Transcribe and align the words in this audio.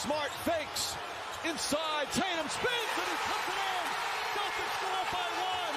Smart 0.00 0.32
fakes. 0.48 0.96
Inside. 1.44 2.08
Tatum 2.12 2.48
spins 2.48 2.94
and 2.96 3.04
he 3.04 3.16
puts 3.28 3.48
it 3.52 3.60
in. 3.60 3.84
Celtics 4.32 4.80
go 4.80 4.88
up 4.96 5.12
by 5.12 5.28
one. 5.44 5.76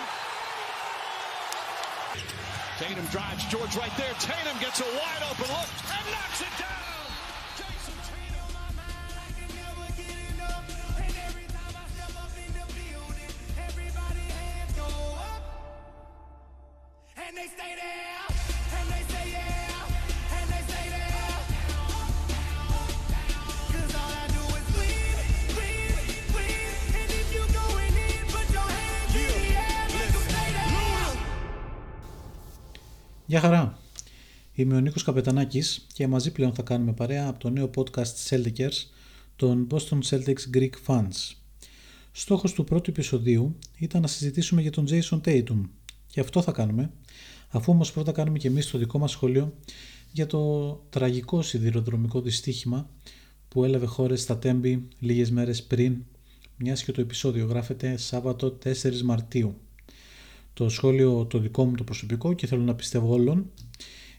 Tatum 2.79 3.05
drives 3.11 3.43
George 3.51 3.75
right 3.75 3.91
there. 3.97 4.13
Tatum 4.19 4.57
gets 4.61 4.79
a 4.79 4.85
wide 4.85 5.23
open 5.29 5.47
look 5.51 5.67
and 5.91 6.07
knocks 6.07 6.39
it 6.39 6.55
down. 6.57 6.71
And 17.27 17.37
they 17.37 17.47
stay 17.47 17.75
there, 17.75 18.32
Γεια 33.33 33.41
χαρά. 33.41 33.79
Είμαι 34.53 34.75
ο 34.75 34.79
Νίκος 34.79 35.03
Καπετανάκης 35.03 35.85
και 35.93 36.07
μαζί 36.07 36.31
πλέον 36.31 36.53
θα 36.53 36.61
κάνουμε 36.61 36.93
παρέα 36.93 37.27
από 37.27 37.39
το 37.39 37.49
νέο 37.49 37.69
podcast 37.75 38.29
Celticers 38.29 38.87
των 39.35 39.67
Boston 39.71 39.99
Celtics 40.09 40.55
Greek 40.55 40.69
Fans. 40.85 41.35
Στόχος 42.11 42.53
του 42.53 42.63
πρώτου 42.63 42.89
επεισοδίου 42.89 43.55
ήταν 43.77 44.01
να 44.01 44.07
συζητήσουμε 44.07 44.61
για 44.61 44.71
τον 44.71 44.85
Jason 44.89 45.21
Tatum 45.25 45.61
και 46.07 46.19
αυτό 46.19 46.41
θα 46.41 46.51
κάνουμε, 46.51 46.91
αφού 47.49 47.71
όμως 47.71 47.91
πρώτα 47.91 48.11
κάνουμε 48.11 48.37
και 48.37 48.47
εμείς 48.47 48.67
το 48.67 48.77
δικό 48.77 48.99
μας 48.99 49.11
σχόλιο 49.11 49.53
για 50.11 50.25
το 50.25 50.73
τραγικό 50.89 51.41
σιδηροδρομικό 51.41 52.21
δυστύχημα 52.21 52.89
που 53.47 53.63
έλαβε 53.63 53.85
χώρες 53.85 54.21
στα 54.21 54.37
Τέμπη 54.37 54.87
λίγες 54.99 55.31
μέρες 55.31 55.63
πριν, 55.63 55.97
μιας 56.57 56.83
και 56.83 56.91
το 56.91 57.01
επεισόδιο 57.01 57.45
γράφεται 57.45 57.97
Σάββατο 57.97 58.57
4 58.63 59.01
Μαρτίου. 59.03 59.55
Το 60.53 60.69
σχόλιο 60.69 61.25
το 61.25 61.37
δικό 61.37 61.65
μου 61.65 61.75
το 61.75 61.83
προσωπικό 61.83 62.33
και 62.33 62.47
θέλω 62.47 62.61
να 62.61 62.75
πιστεύω 62.75 63.13
όλων 63.13 63.51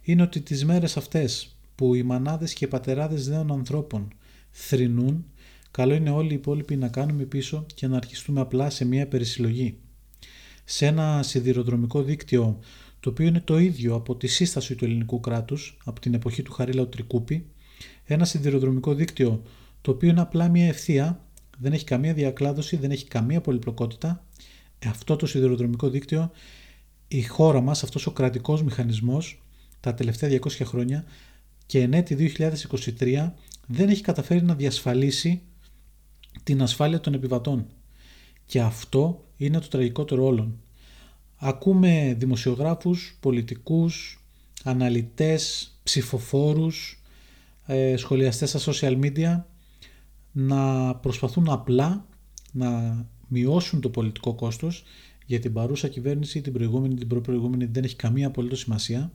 είναι 0.02 0.22
ότι 0.22 0.40
τις 0.40 0.64
μέρες 0.64 0.96
αυτές 0.96 1.56
που 1.74 1.94
οι 1.94 2.02
μανάδες 2.02 2.52
και 2.52 2.64
οι 2.64 2.68
πατεράδες 2.68 3.26
νέων 3.26 3.52
ανθρώπων 3.52 4.08
θρηνούν 4.50 5.24
καλό 5.70 5.94
είναι 5.94 6.10
όλοι 6.10 6.32
οι 6.32 6.34
υπόλοιποι 6.34 6.76
να 6.76 6.88
κάνουμε 6.88 7.24
πίσω 7.24 7.66
και 7.74 7.86
να 7.86 7.96
αρχιστούμε 7.96 8.40
απλά 8.40 8.70
σε 8.70 8.84
μια 8.84 9.08
περισυλλογή. 9.08 9.78
Σε 10.64 10.86
ένα 10.86 11.22
σιδηροδρομικό 11.22 12.02
δίκτυο 12.02 12.58
το 13.00 13.10
οποίο 13.10 13.26
είναι 13.26 13.40
το 13.40 13.58
ίδιο 13.58 13.94
από 13.94 14.16
τη 14.16 14.26
σύσταση 14.26 14.74
του 14.74 14.84
ελληνικού 14.84 15.20
κράτους 15.20 15.76
από 15.84 16.00
την 16.00 16.14
εποχή 16.14 16.42
του 16.42 16.52
Χαρίλαου 16.52 16.88
Τρικούπη 16.88 17.46
ένα 18.04 18.24
σιδηροδρομικό 18.24 18.94
δίκτυο 18.94 19.42
το 19.80 19.90
οποίο 19.90 20.08
είναι 20.08 20.20
απλά 20.20 20.48
μια 20.48 20.66
ευθεία 20.66 21.24
δεν 21.58 21.72
έχει 21.72 21.84
καμία 21.84 22.14
διακλάδωση, 22.14 22.76
δεν 22.76 22.90
έχει 22.90 23.06
καμία 23.06 23.40
πολυπλοκότητα 23.40 24.24
αυτό 24.86 25.16
το 25.16 25.26
σιδηροδρομικό 25.26 25.88
δίκτυο 25.88 26.30
η 27.08 27.22
χώρα 27.22 27.60
μας, 27.60 27.82
αυτός 27.82 28.06
ο 28.06 28.10
κρατικός 28.10 28.62
μηχανισμός 28.62 29.42
τα 29.80 29.94
τελευταία 29.94 30.30
200 30.30 30.64
χρόνια 30.64 31.04
και 31.66 31.80
εν 31.80 31.92
έτη 31.92 32.34
2023 32.98 33.32
δεν 33.66 33.88
έχει 33.88 34.02
καταφέρει 34.02 34.42
να 34.42 34.54
διασφαλίσει 34.54 35.42
την 36.42 36.62
ασφάλεια 36.62 37.00
των 37.00 37.14
επιβατών. 37.14 37.66
Και 38.46 38.60
αυτό 38.60 39.24
είναι 39.36 39.60
το 39.60 39.68
τραγικότερο 39.68 40.24
όλων. 40.24 40.60
Ακούμε 41.36 42.14
δημοσιογράφους, 42.18 43.16
πολιτικούς, 43.20 44.22
αναλυτές, 44.62 45.72
ψηφοφόρους, 45.82 47.02
ε, 47.66 47.96
σχολιαστές 47.96 48.48
στα 48.50 48.72
social 48.72 49.00
media 49.00 49.42
να 50.32 50.94
προσπαθούν 50.94 51.48
απλά 51.48 52.06
να 52.52 53.06
μειώσουν 53.34 53.80
το 53.80 53.90
πολιτικό 53.90 54.34
κόστος 54.34 54.84
για 55.26 55.40
την 55.40 55.52
παρούσα 55.52 55.88
κυβέρνηση, 55.88 56.40
την 56.40 56.52
προηγούμενη, 56.52 56.94
την 56.94 57.08
προπροηγούμενη 57.08 57.64
δεν 57.64 57.84
έχει 57.84 57.96
καμία 57.96 58.26
απολύτως 58.26 58.58
σημασία 58.58 59.12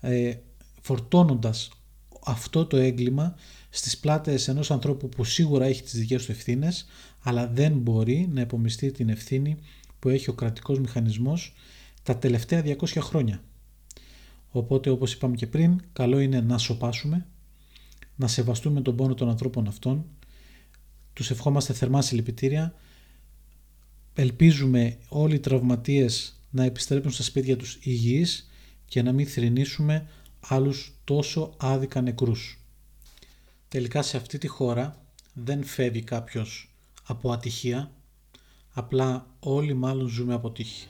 ε, 0.00 0.34
φορτώνοντας 0.80 1.70
αυτό 2.24 2.66
το 2.66 2.76
έγκλημα 2.76 3.34
στις 3.70 3.98
πλάτες 3.98 4.48
ενός 4.48 4.70
ανθρώπου 4.70 5.08
που 5.08 5.24
σίγουρα 5.24 5.64
έχει 5.64 5.82
τις 5.82 5.92
δικές 5.92 6.24
του 6.24 6.32
ευθύνες 6.32 6.86
αλλά 7.22 7.48
δεν 7.48 7.72
μπορεί 7.72 8.28
να 8.32 8.40
επομιστεί 8.40 8.90
την 8.90 9.08
ευθύνη 9.08 9.56
που 9.98 10.08
έχει 10.08 10.30
ο 10.30 10.32
κρατικός 10.32 10.78
μηχανισμός 10.78 11.54
τα 12.02 12.16
τελευταία 12.16 12.62
200 12.64 12.86
χρόνια. 12.98 13.42
Οπότε 14.50 14.90
όπως 14.90 15.12
είπαμε 15.12 15.36
και 15.36 15.46
πριν, 15.46 15.80
καλό 15.92 16.18
είναι 16.18 16.40
να 16.40 16.58
σοπάσουμε, 16.58 17.26
να 18.16 18.28
σεβαστούμε 18.28 18.80
τον 18.80 18.96
πόνο 18.96 19.14
των 19.14 19.28
ανθρώπων 19.28 19.66
αυτών, 19.66 20.04
τους 21.12 21.30
ευχόμαστε 21.30 21.72
θερμά 21.72 22.02
συλληπιτήρια, 22.02 22.74
ελπίζουμε 24.14 24.98
όλοι 25.08 25.34
οι 25.34 25.40
τραυματίες 25.40 26.40
να 26.50 26.64
επιστρέψουν 26.64 27.10
στα 27.10 27.22
σπίτια 27.22 27.56
τους 27.56 27.78
υγιείς 27.82 28.50
και 28.86 29.02
να 29.02 29.12
μην 29.12 29.26
θρηνήσουμε 29.26 30.08
άλλους 30.40 30.92
τόσο 31.04 31.54
άδικα 31.56 32.00
νεκρούς. 32.00 32.58
Τελικά 33.68 34.02
σε 34.02 34.16
αυτή 34.16 34.38
τη 34.38 34.46
χώρα 34.46 35.04
δεν 35.32 35.64
φεύγει 35.64 36.02
κάποιος 36.02 36.74
από 37.04 37.32
ατυχία, 37.32 37.90
απλά 38.72 39.26
όλοι 39.40 39.74
μάλλον 39.74 40.08
ζούμε 40.08 40.34
από 40.34 40.50
τύχη. 40.50 40.86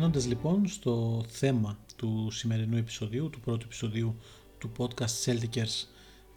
Περνώντας 0.00 0.26
λοιπόν 0.26 0.66
στο 0.66 1.24
θέμα 1.28 1.78
του 1.96 2.28
σημερινού 2.30 2.76
επεισοδίου, 2.76 3.30
του 3.30 3.40
πρώτου 3.40 3.64
επεισοδίου 3.64 4.16
του 4.58 4.72
podcast 4.78 5.24
Celticers 5.24 5.86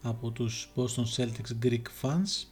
από 0.01 0.31
τους 0.31 0.71
Boston 0.75 1.03
Celtics 1.15 1.63
Greek 1.65 1.81
fans. 2.01 2.47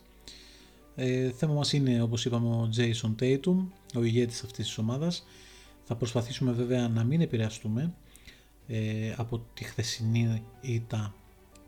Ε, 0.96 1.32
θέμα 1.32 1.54
μας 1.54 1.74
είναι 1.74 2.02
όπως 2.02 2.26
είπαμε 2.26 2.48
ο 2.48 2.70
Jason 2.76 3.16
Tatum, 3.20 3.56
ο 3.96 4.04
ηγέτης 4.04 4.44
αυτής 4.44 4.66
της 4.66 4.78
ομάδας. 4.78 5.26
Θα 5.84 5.96
προσπαθήσουμε 5.96 6.52
βέβαια 6.52 6.88
να 6.88 7.04
μην 7.04 7.22
επηρεαστούμε 7.22 7.94
ε, 8.68 9.14
από 9.18 9.46
τη 9.54 9.64
χθεσινή 9.64 10.44
ήττα 10.62 11.14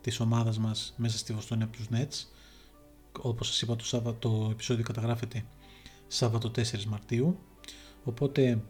της 0.02 0.20
ομάδας 0.20 0.58
μας 0.58 0.94
μέσα 0.98 1.18
στη 1.18 1.34
Βοστόνη 1.34 1.64
από 1.64 1.72
τους 1.78 1.88
Nets. 1.92 2.28
Όπως 3.22 3.48
σας 3.48 3.62
είπα 3.62 3.76
το, 3.76 3.86
Σάββατο, 3.86 4.30
το 4.30 4.50
επεισόδιο 4.52 4.84
καταγράφεται 4.84 5.46
Σάββατο 6.08 6.52
4 6.56 6.84
Μαρτίου. 6.84 7.40
Οπότε 8.03 8.62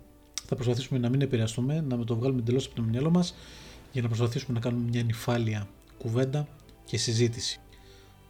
θα 0.53 0.59
προσπαθήσουμε 0.59 1.00
να 1.00 1.09
μην 1.09 1.21
επηρεαστούμε, 1.21 1.81
να 1.81 2.03
το 2.03 2.15
βγάλουμε 2.15 2.39
εντελώς 2.39 2.65
από 2.65 2.75
το 2.75 2.81
μυαλό 2.81 3.09
μας 3.09 3.35
για 3.91 4.01
να 4.01 4.07
προσπαθήσουμε 4.07 4.53
να 4.53 4.59
κάνουμε 4.59 4.89
μια 4.89 5.03
νυφάλια 5.03 5.67
κουβέντα 5.97 6.47
και 6.85 6.97
συζήτηση. 6.97 7.59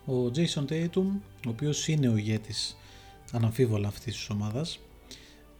Ο 0.05 0.31
Jason 0.35 0.65
Tatum, 0.69 1.05
ο 1.45 1.49
οποίος 1.49 1.87
είναι 1.87 2.09
ο 2.09 2.15
ηγέτης 2.15 2.77
αναμφίβολα 3.31 3.87
αυτής 3.87 4.15
της 4.15 4.29
ομάδας 4.29 4.79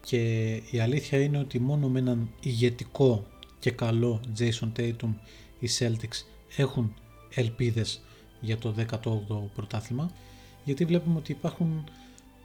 και 0.06 0.52
η 0.72 0.80
αλήθεια 0.80 1.20
είναι 1.20 1.38
ότι 1.38 1.60
μόνο 1.60 1.90
με 1.90 2.00
έναν 2.00 2.30
ηγετικό 2.42 3.28
και 3.60 3.72
καλό 3.72 4.22
Jason 4.40 4.72
Tatum 4.80 5.14
οι 5.60 5.70
Celtics 5.80 6.26
έχουν 6.56 6.94
ελπίδες 7.34 8.02
για 8.40 8.58
το 8.58 8.76
18ο 8.90 9.50
πρωτάθλημα 9.56 10.12
γιατί 10.64 10.86
βλέπουμε 10.86 11.18
ότι 11.18 11.32
υπάρχουν 11.32 11.84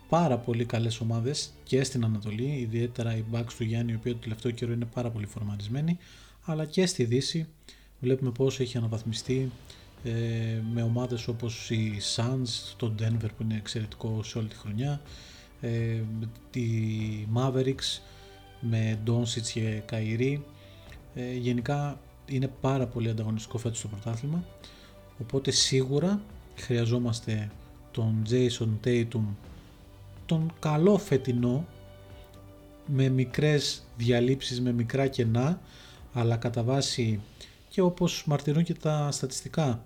πάρα 0.09 0.39
πολύ 0.39 0.65
καλές 0.65 1.01
ομάδες 1.01 1.51
και 1.65 1.85
στην 1.85 2.05
Ανατολή, 2.05 2.59
ιδιαίτερα 2.61 3.17
οι 3.17 3.25
Bucks 3.33 3.53
του 3.57 3.65
Γιάννη, 3.65 3.93
οι 3.93 3.95
οποίοι 3.95 4.13
το 4.13 4.19
τελευταίο 4.19 4.53
καιρό 4.53 4.73
είναι 4.73 4.89
πάρα 4.95 5.11
πολύ 5.11 5.27
φορμαρισμένοι, 5.27 5.99
αλλά 6.45 6.65
και 6.65 6.87
στη 6.87 7.05
Δύση 7.05 7.47
βλέπουμε 8.01 8.31
πόσο 8.31 8.63
έχει 8.63 8.77
αναβαθμιστεί 8.77 9.51
ε, 10.05 10.11
με 10.73 10.83
ομάδες 10.83 11.29
όπως 11.29 11.71
οι 11.71 11.99
Suns, 12.17 12.75
το 12.77 12.95
Denver 12.99 13.29
που 13.37 13.43
είναι 13.43 13.55
εξαιρετικό 13.57 14.23
σε 14.23 14.39
όλη 14.39 14.49
τη 14.49 14.57
χρονιά, 14.57 15.01
ε, 15.61 16.01
τη 16.51 16.67
Mavericks 17.35 18.01
με 18.61 18.99
Doncic 19.07 19.41
και 19.53 19.83
Καϊρή, 19.87 20.45
Ε, 21.15 21.35
γενικά 21.35 22.01
είναι 22.27 22.51
πάρα 22.61 22.87
πολύ 22.87 23.09
ανταγωνιστικό 23.09 23.59
φέτος 23.59 23.81
το 23.81 23.89
πρωτάθλημα 23.89 24.45
οπότε 25.21 25.51
σίγουρα 25.51 26.21
χρειαζόμαστε 26.57 27.51
τον 27.91 28.23
Jason 28.31 28.69
Tatum 28.85 29.23
τον 30.29 30.53
καλό 30.59 30.99
φετινό 30.99 31.67
με 32.87 33.09
μικρές 33.09 33.87
διαλύψεις, 33.97 34.61
με 34.61 34.73
μικρά 34.73 35.07
κενά 35.07 35.61
αλλά 36.13 36.37
κατά 36.37 36.63
βάση 36.63 37.21
και 37.69 37.81
όπως 37.81 38.25
μαρτυρούν 38.27 38.65
και 38.65 38.75
τα 38.75 39.11
στατιστικά 39.11 39.85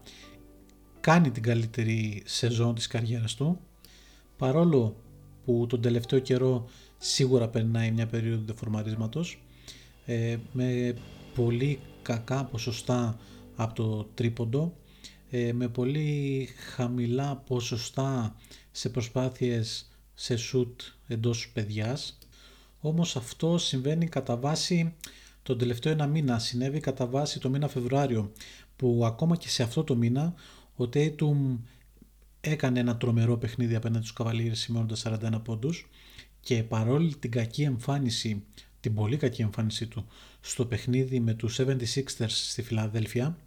κάνει 1.01 1.31
την 1.31 1.43
καλύτερη 1.43 2.23
σεζόν 2.25 2.75
της 2.75 2.87
καριέρας 2.87 3.35
του 3.35 3.59
παρόλο 4.37 4.97
που 5.45 5.67
τον 5.69 5.81
τελευταίο 5.81 6.19
καιρό 6.19 6.69
σίγουρα 6.99 7.49
περνάει 7.49 7.91
μια 7.91 8.07
περίοδο 8.07 8.43
δεφορμαρίσματος 8.47 9.43
ε, 10.07 10.37
με 10.53 10.95
πολύ 11.35 11.79
κακά 12.03 12.45
ποσοστά 12.45 13.19
από 13.57 13.75
το 13.75 14.09
τρίποντο 14.15 14.75
ε, 15.31 15.53
με 15.53 15.69
πολύ 15.69 16.49
χαμηλά 16.75 17.37
ποσοστά 17.37 18.37
σε 18.71 18.89
προσπάθειες 18.89 19.92
σε 20.23 20.37
σουτ 20.37 20.81
εντός 21.07 21.51
παιδιάς. 21.53 22.19
Όμως 22.81 23.17
αυτό 23.17 23.59
συμβαίνει 23.59 24.07
κατά 24.09 24.37
βάση 24.37 24.95
τον 25.43 25.59
τελευταίο 25.59 25.93
ένα 25.93 26.07
μήνα. 26.07 26.39
Συνέβη 26.39 26.81
κατά 26.81 27.07
βάση 27.07 27.41
το 27.41 27.49
μήνα 27.49 27.69
Φεβρουάριο 27.69 28.33
που 28.77 29.03
ακόμα 29.05 29.37
και 29.37 29.49
σε 29.49 29.63
αυτό 29.63 29.85
το 29.85 29.97
μήνα 29.97 30.35
ο 30.77 30.85
Tatum 30.95 31.59
έκανε 32.41 32.81
ένα 32.81 32.97
τρομερό 32.97 33.37
παιχνίδι 33.37 33.75
απέναντι 33.75 34.07
στους 34.07 34.27
Cavaliers 34.27 34.51
σημειώνοντας 34.53 35.07
41 35.07 35.41
πόντους. 35.45 35.89
Και 36.41 36.63
παρόλη 36.63 37.15
την 37.17 37.31
κακή 37.31 37.63
εμφάνιση, 37.63 38.43
την 38.81 38.95
πολύ 38.95 39.17
κακή 39.17 39.43
εμφάνισή 39.43 39.87
του 39.87 40.07
στο 40.41 40.67
παιχνίδι 40.67 41.21
με 41.21 41.35
τους 41.35 41.61
76ers 41.61 42.27
στη 42.29 42.63
Φιλαδέλφια 42.63 43.39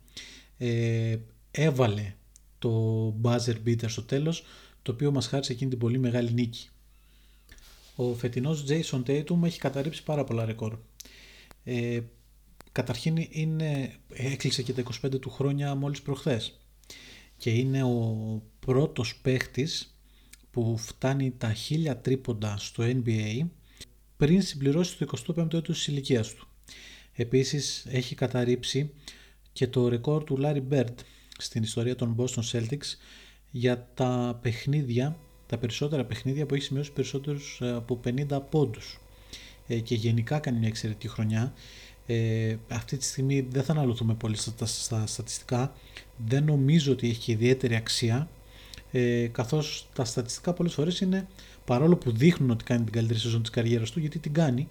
ε, 0.57 1.17
έβαλε 1.51 2.13
το 2.59 3.07
buzzer 3.21 3.55
beater 3.65 3.89
στο 3.89 4.03
τέλος 4.03 4.43
το 4.85 4.91
οποίο 4.91 5.11
μας 5.11 5.27
χάρισε 5.27 5.51
εκείνη 5.51 5.69
την 5.69 5.79
πολύ 5.79 5.97
μεγάλη 5.97 6.33
νίκη. 6.33 6.69
Ο 7.95 8.13
φετινός 8.13 8.65
Jason 8.67 9.03
Tatum 9.07 9.43
έχει 9.43 9.59
καταρρύψει 9.59 10.03
πάρα 10.03 10.23
πολλά 10.23 10.45
ρεκόρ. 10.45 10.77
Ε, 11.63 11.99
καταρχήν 12.71 13.27
είναι, 13.29 13.93
έκλεισε 14.13 14.61
και 14.61 14.73
τα 14.73 14.83
25 15.05 15.19
του 15.19 15.29
χρόνια 15.29 15.75
μόλις 15.75 16.01
προχθές 16.01 16.59
και 17.37 17.49
είναι 17.49 17.83
ο 17.83 18.41
πρώτος 18.59 19.15
παίχτης 19.15 19.97
που 20.51 20.77
φτάνει 20.77 21.31
τα 21.37 21.55
1000 21.69 21.95
τρίποντα 22.01 22.57
στο 22.57 22.83
NBA 22.83 23.47
πριν 24.17 24.41
συμπληρώσει 24.41 24.97
το 24.97 25.07
25ο 25.27 25.53
έτος 25.53 25.77
της 25.77 25.87
ηλικίας 25.87 26.33
του. 26.33 26.47
Επίσης 27.13 27.85
έχει 27.89 28.15
καταρρύψει 28.15 28.93
και 29.53 29.67
το 29.67 29.87
ρεκόρ 29.87 30.23
του 30.23 30.39
Larry 30.41 30.63
Bird 30.71 30.95
στην 31.37 31.63
ιστορία 31.63 31.95
των 31.95 32.15
Boston 32.17 32.43
Celtics 32.51 32.97
για 33.57 33.87
τα 33.93 34.39
παιχνίδια, 34.41 35.17
τα 35.47 35.57
περισσότερα 35.57 36.05
παιχνίδια 36.05 36.45
που 36.45 36.53
έχει 36.55 36.63
σημειώσει 36.63 36.91
περισσότερους 36.91 37.59
ε, 37.61 37.71
από 37.71 37.99
50 38.05 38.39
πόντους. 38.49 38.99
Ε, 39.67 39.79
και 39.79 39.95
γενικά 39.95 40.39
κάνει 40.39 40.59
μια 40.59 40.67
εξαιρετική 40.67 41.07
χρονιά. 41.07 41.53
Ε, 42.05 42.55
αυτή 42.69 42.97
τη 42.97 43.03
στιγμή 43.03 43.47
δεν 43.49 43.63
θα 43.63 43.71
αναλωθούμε 43.71 44.13
πολύ 44.13 44.35
στα, 44.37 44.65
στα, 44.65 45.05
στατιστικά, 45.07 45.73
δεν 46.27 46.43
νομίζω 46.43 46.91
ότι 46.91 47.09
έχει 47.09 47.31
ιδιαίτερη 47.31 47.75
αξία 47.75 48.29
ε, 48.91 49.27
καθώς 49.31 49.87
τα 49.93 50.05
στατιστικά 50.05 50.53
πολλές 50.53 50.73
φορές 50.73 50.99
είναι 50.99 51.27
παρόλο 51.65 51.95
που 51.95 52.11
δείχνουν 52.11 52.49
ότι 52.49 52.63
κάνει 52.63 52.83
την 52.83 52.93
καλύτερη 52.93 53.19
σεζόν 53.19 53.41
της 53.41 53.49
καριέρας 53.49 53.91
του 53.91 53.99
γιατί 53.99 54.19
την 54.19 54.33
κάνει. 54.33 54.67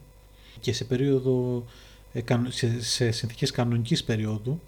Και 0.60 0.72
σε 0.72 0.84
περίοδο 0.84 1.64
ε, 2.12 2.20
σε, 2.48 2.82
σε 2.82 3.10
συνθήκες 3.10 3.50
κανονικής 3.50 4.04
περίοδου. 4.04 4.60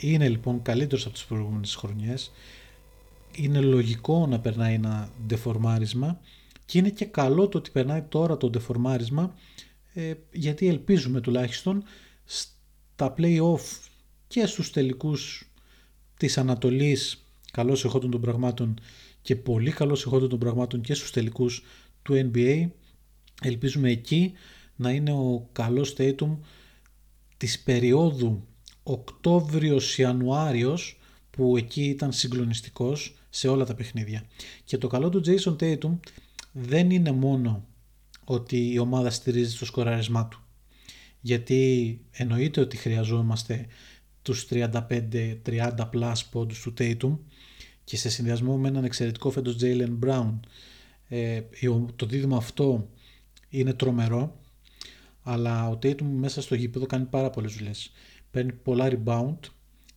Είναι 0.00 0.28
λοιπόν 0.28 0.62
καλύτερος 0.62 1.04
από 1.04 1.14
τις 1.14 1.24
προηγούμενες 1.24 1.74
χρονιές 1.74 2.30
είναι 3.38 3.60
λογικό 3.60 4.26
να 4.26 4.40
περνάει 4.40 4.74
ένα 4.74 5.10
ντεφορμάρισμα 5.26 6.20
και 6.64 6.78
είναι 6.78 6.90
και 6.90 7.04
καλό 7.04 7.48
το 7.48 7.58
ότι 7.58 7.70
περνάει 7.70 8.02
τώρα 8.02 8.36
το 8.36 8.50
ντεφορμάρισμα 8.50 9.34
ε, 9.94 10.14
γιατί 10.32 10.68
ελπίζουμε 10.68 11.20
τουλάχιστον 11.20 11.82
στα 12.24 13.14
play-off 13.18 13.78
και 14.26 14.46
στους 14.46 14.70
τελικούς 14.70 15.50
της 16.16 16.38
Ανατολής 16.38 17.24
καλός 17.52 17.84
εχόντων 17.84 18.10
των 18.10 18.20
πραγμάτων 18.20 18.80
και 19.22 19.36
πολύ 19.36 19.70
καλός 19.70 20.06
εχόντων 20.06 20.28
των 20.28 20.38
πραγμάτων 20.38 20.80
και 20.80 20.94
στους 20.94 21.10
τελικούς 21.10 21.62
του 22.02 22.30
NBA 22.32 22.68
ελπίζουμε 23.42 23.90
εκεί 23.90 24.32
να 24.76 24.90
είναι 24.90 25.12
ο 25.12 25.48
καλός 25.52 25.94
Tatum 25.98 26.36
της 27.36 27.60
περίοδου 27.60 28.46
Οκτώβριος-Ιανουάριος 28.82 30.98
που 31.30 31.56
εκεί 31.56 31.84
ήταν 31.84 32.12
συγκλονιστικός 32.12 33.18
σε 33.38 33.48
όλα 33.48 33.64
τα 33.64 33.74
παιχνίδια. 33.74 34.24
Και 34.64 34.78
το 34.78 34.86
καλό 34.86 35.08
του 35.08 35.22
Jason 35.24 35.56
Tatum 35.60 35.98
δεν 36.52 36.90
είναι 36.90 37.12
μόνο 37.12 37.66
ότι 38.24 38.72
η 38.72 38.78
ομάδα 38.78 39.10
στηρίζει 39.10 39.58
το 39.58 39.64
σκοράρισμά 39.64 40.28
του. 40.28 40.42
Γιατί 41.20 42.00
εννοείται 42.10 42.60
ότι 42.60 42.76
χρειαζόμαστε 42.76 43.66
τους 44.22 44.46
35-30 44.50 44.70
plus 45.92 46.14
πόντους 46.30 46.60
του 46.60 46.74
Tatum 46.78 47.18
και 47.84 47.96
σε 47.96 48.08
συνδυασμό 48.08 48.56
με 48.56 48.68
έναν 48.68 48.84
εξαιρετικό 48.84 49.30
φέτος 49.30 49.56
Jalen 49.60 49.98
Brown 50.04 50.34
ε, 51.08 51.40
το 51.96 52.06
δίδυμο 52.06 52.36
αυτό 52.36 52.88
είναι 53.48 53.72
τρομερό 53.72 54.40
αλλά 55.22 55.68
ο 55.68 55.72
Tatum 55.72 56.02
μέσα 56.02 56.42
στο 56.42 56.54
γήπεδο 56.54 56.86
κάνει 56.86 57.04
πάρα 57.04 57.30
πολλές 57.30 57.54
δουλειές 57.54 57.92
παίρνει 58.30 58.52
πολλά 58.52 58.88
rebound 58.90 59.38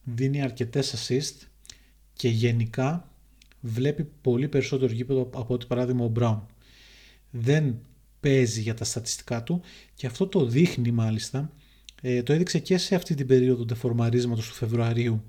δίνει 0.04 0.42
αρκετές 0.42 0.96
assist 0.96 1.48
και 2.14 2.30
γενικά 2.30 3.11
βλέπει 3.62 4.10
πολύ 4.22 4.48
περισσότερο 4.48 4.94
γήπεδο 4.94 5.22
από 5.22 5.54
ό,τι 5.54 5.66
παράδειγμα 5.66 6.06
ο 6.06 6.12
Brown 6.20 6.40
δεν 7.30 7.80
παίζει 8.20 8.62
για 8.62 8.74
τα 8.74 8.84
στατιστικά 8.84 9.44
του 9.44 9.62
και 9.94 10.08
αυτό 10.08 10.28
το 10.28 10.46
δείχνει 10.46 10.92
μάλιστα 10.92 11.54
ε, 12.02 12.24
το 12.24 12.34
έδειξε 12.34 12.60
και 12.60 12.78
σε 12.78 12.96
αυτή 12.96 13.16
την 13.16 13.28
περίοδο 13.28 13.66
τεφορμαρίσματος 13.66 14.48
του 14.48 14.54
Φεβρουαρίου 14.54 15.24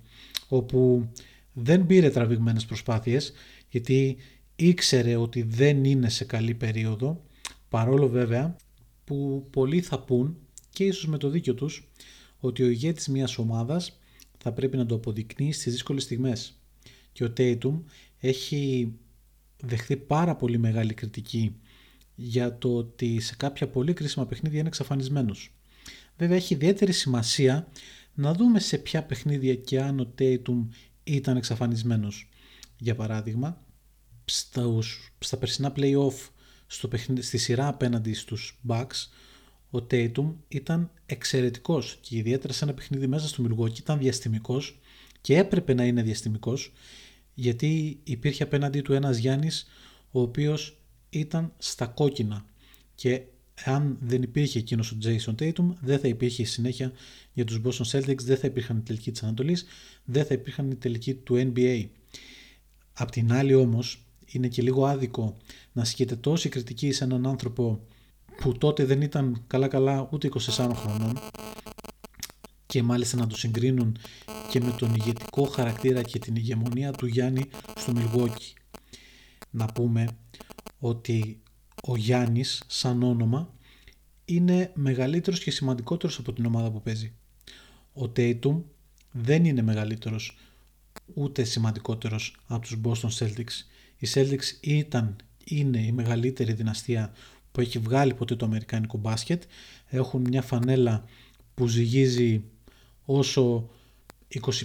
όπου 0.49 1.11
δεν 1.53 1.87
πήρε 1.87 2.11
τραβηγμένες 2.11 2.65
προσπάθειες 2.65 3.33
γιατί 3.69 4.17
ήξερε 4.57 5.17
ότι 5.17 5.43
δεν 5.43 5.85
είναι 5.85 6.09
σε 6.09 6.25
καλή 6.25 6.55
περίοδο 6.55 7.25
παρόλο 7.69 8.09
βέβαια 8.09 8.57
που 9.05 9.47
πολλοί 9.51 9.81
θα 9.81 10.01
πούν 10.01 10.37
και 10.71 10.85
ίσως 10.85 11.07
με 11.07 11.19
το 11.19 11.29
δίκιο 11.29 11.55
τους 11.55 11.91
ότι 12.39 12.63
ο 12.63 12.69
ηγέτης 12.69 13.09
μιας 13.09 13.39
ομάδας 13.39 13.99
θα 14.39 14.53
πρέπει 14.53 14.77
να 14.77 14.87
το 14.87 14.95
αποδεικνύει 14.95 15.53
στις 15.53 15.73
δύσκολες 15.73 16.03
στιγμές. 16.03 16.61
Και 17.13 17.25
ο 17.25 17.33
Tatum 17.37 17.81
έχει 18.23 18.93
δεχθεί 19.63 19.97
πάρα 19.97 20.37
πολύ 20.37 20.59
μεγάλη 20.59 20.95
κριτική 20.95 21.57
για 22.15 22.59
το 22.59 22.77
ότι 22.77 23.21
σε 23.21 23.35
κάποια 23.37 23.69
πολύ 23.69 23.93
κρίσιμα 23.93 24.27
παιχνίδια 24.27 24.59
είναι 24.59 24.69
εξαφανισμένος. 24.69 25.55
Βέβαια 26.17 26.37
έχει 26.37 26.55
ιδιαίτερη 26.55 26.93
σημασία 26.93 27.69
να 28.15 28.35
δούμε 28.35 28.61
σε 28.61 28.79
ποια 28.79 29.03
παιχνίδια 29.03 29.55
και 29.55 29.81
αν 29.81 30.01
ο 30.01 30.15
Tatum 30.19 30.67
ήταν 31.05 31.37
εξαφανισμένος. 31.37 32.29
Για 32.79 32.95
παράδειγμα, 32.95 33.65
στους, 34.25 35.13
στα 35.19 35.37
περσινά 35.37 35.73
play-off 35.77 36.29
στο 36.67 36.89
στη 37.19 37.39
σειρά 37.39 37.69
απέναντι 37.69 38.15
στους 38.15 38.61
Bucks, 38.69 39.09
ο 39.71 39.79
Tatum 39.91 40.35
ήταν 40.49 40.91
εξαιρετικός 41.07 41.99
και 42.01 42.17
ιδιαίτερα 42.17 42.53
σε 42.53 42.65
ένα 42.65 42.75
παιχνίδι 42.75 43.07
μέσα 43.07 43.29
στο 43.29 43.45
Milwaukee 43.49 43.79
ήταν 43.79 43.99
διαστημικός 43.99 44.81
και 45.21 45.37
έπρεπε 45.37 45.75
να 45.75 45.85
είναι 45.85 46.03
διαστημικός 46.03 46.73
γιατί 47.35 48.01
υπήρχε 48.05 48.43
απέναντί 48.43 48.81
του 48.81 48.93
ένας 48.93 49.17
Γιάννης 49.17 49.67
ο 50.11 50.21
οποίος 50.21 50.77
ήταν 51.11 51.53
στα 51.59 51.87
κόκκινα 51.87 52.45
και 52.95 53.23
αν 53.65 53.97
δεν 54.01 54.23
υπήρχε 54.23 54.59
εκείνος 54.59 54.93
ο 54.93 54.97
Jason 55.03 55.35
Tatum 55.43 55.67
δεν 55.81 55.99
θα 55.99 56.09
υπήρχε 56.09 56.45
συνέχεια 56.45 56.93
για 57.33 57.45
τους 57.45 57.61
Boston 57.65 57.99
Celtics, 57.99 58.23
δεν 58.23 58.37
θα 58.37 58.47
υπήρχαν 58.47 58.77
οι 58.77 58.81
τελικοί 58.81 59.11
της 59.11 59.23
Ανατολής, 59.23 59.65
δεν 60.05 60.25
θα 60.25 60.35
υπήρχαν 60.35 60.71
οι 60.71 60.75
τελικοί 60.75 61.15
του 61.15 61.53
NBA. 61.55 61.87
Απ' 62.93 63.11
την 63.11 63.33
άλλη 63.33 63.55
όμως 63.55 64.05
είναι 64.27 64.49
και 64.49 64.63
λίγο 64.63 64.87
άδικο 64.87 65.37
να 65.73 65.83
ασκείται 65.83 66.17
τόση 66.17 66.49
κριτική 66.49 66.93
σε 66.93 67.05
έναν 67.05 67.27
άνθρωπο 67.27 67.87
που 68.41 68.53
τότε 68.59 68.85
δεν 68.85 69.01
ήταν 69.03 69.45
καλά 69.47 69.69
καλά 69.69 70.09
ούτε 70.11 70.29
24 70.33 70.71
χρονών 70.75 71.19
και 72.73 72.83
μάλιστα 72.83 73.17
να 73.17 73.27
το 73.27 73.37
συγκρίνουν 73.37 73.99
και 74.51 74.61
με 74.61 74.71
τον 74.79 74.95
ηγετικό 74.95 75.45
χαρακτήρα 75.45 76.03
και 76.03 76.19
την 76.19 76.37
ηγεμονία 76.37 76.91
του 76.91 77.07
Γιάννη 77.07 77.49
στο 77.77 77.93
Milwaukee. 77.97 78.53
Να 79.51 79.67
πούμε 79.67 80.09
ότι 80.79 81.41
ο 81.83 81.97
Γιάννης 81.97 82.63
σαν 82.67 83.03
όνομα 83.03 83.55
είναι 84.25 84.71
μεγαλύτερος 84.75 85.43
και 85.43 85.51
σημαντικότερος 85.51 86.19
από 86.19 86.33
την 86.33 86.47
ομάδα 86.47 86.71
που 86.71 86.83
παίζει. 86.83 87.13
Ο 87.93 88.13
Tatum 88.17 88.63
δεν 89.13 89.45
είναι 89.45 89.63
μεγαλύτερος 89.63 90.39
ούτε 91.15 91.45
σημαντικότερος 91.45 92.37
από 92.47 92.67
τους 92.67 92.81
Boston 92.85 93.11
Celtics. 93.19 93.67
Οι 93.99 94.09
Celtics 94.15 94.61
ήταν, 94.61 95.17
είναι 95.45 95.79
η 95.79 95.93
μεγαλύτερη 95.93 96.53
δυναστεία 96.53 97.13
που 97.53 97.61
έχει 97.61 97.79
βγάλει 97.79 98.15
ποτέ 98.15 98.37
το 98.37 98.45
αμερικάνικο 98.45 98.99
μπάσκετ. 98.99 99.43
Έχουν 99.89 100.21
μια 100.21 100.43
φανέλα 100.43 101.05
που 101.55 101.67
ζυγίζει 101.67 102.45
όσο 103.05 103.69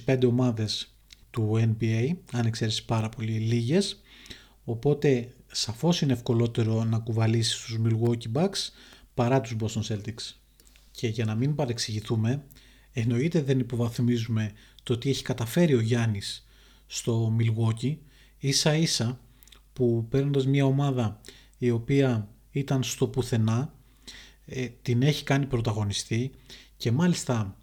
25 0.06 0.24
ομάδες 0.28 0.92
του 1.30 1.52
NBA, 1.56 2.16
αν 2.32 2.46
εξαίρεσαι 2.46 2.84
πάρα 2.86 3.10
πολύ 3.10 3.32
λίγες, 3.32 4.02
οπότε 4.64 5.34
σαφώς 5.52 6.02
είναι 6.02 6.14
ευκολότερο 6.14 6.84
να 6.84 7.00
κουβαλήσεις 7.00 7.62
τους 7.62 7.80
Milwaukee 7.84 8.32
Bucks 8.34 8.70
παρά 9.14 9.42
τους 9.42 9.56
Boston 9.60 9.82
Celtics. 9.94 10.36
Και 10.92 11.08
για 11.08 11.26
να 11.26 11.36
μην 11.36 11.56
παρεξηγηθούμε, 11.56 12.44
εννοείται 12.92 13.42
δεν 13.42 13.60
υποβαθμίζουμε 13.60 14.52
το 14.84 14.98
τι 14.98 15.10
έχει 15.10 15.24
καταφέρει 15.24 15.74
ο 15.74 15.80
Γιάννης 15.80 16.48
στο 16.88 17.36
Milwaukee, 17.40 17.98
ίσα 18.38 18.76
ίσα 18.76 19.20
που 19.74 20.06
παίρνοντας 20.10 20.46
μια 20.46 20.66
ομάδα 20.66 21.22
η 21.58 21.70
οποία 21.70 22.30
ήταν 22.52 22.84
στο 22.84 23.08
πουθενά, 23.08 23.74
ε, 24.46 24.68
την 24.82 25.02
έχει 25.02 25.24
κάνει 25.24 25.46
πρωταγωνιστή 25.46 26.32
και 26.78 26.92
μάλιστα 26.92 27.58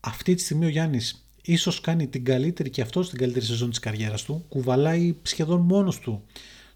αυτή 0.00 0.34
τη 0.34 0.42
στιγμή 0.42 0.64
ο 0.64 0.68
Γιάννης 0.68 1.26
ίσως 1.42 1.80
κάνει 1.80 2.06
την 2.06 2.24
καλύτερη 2.24 2.70
και 2.70 2.82
αυτός 2.82 3.08
την 3.08 3.18
καλύτερη 3.18 3.44
σεζόν 3.44 3.70
της 3.70 3.78
καριέρας 3.78 4.24
του, 4.24 4.44
κουβαλάει 4.48 5.14
σχεδόν 5.22 5.60
μόνος 5.60 5.98
του 5.98 6.22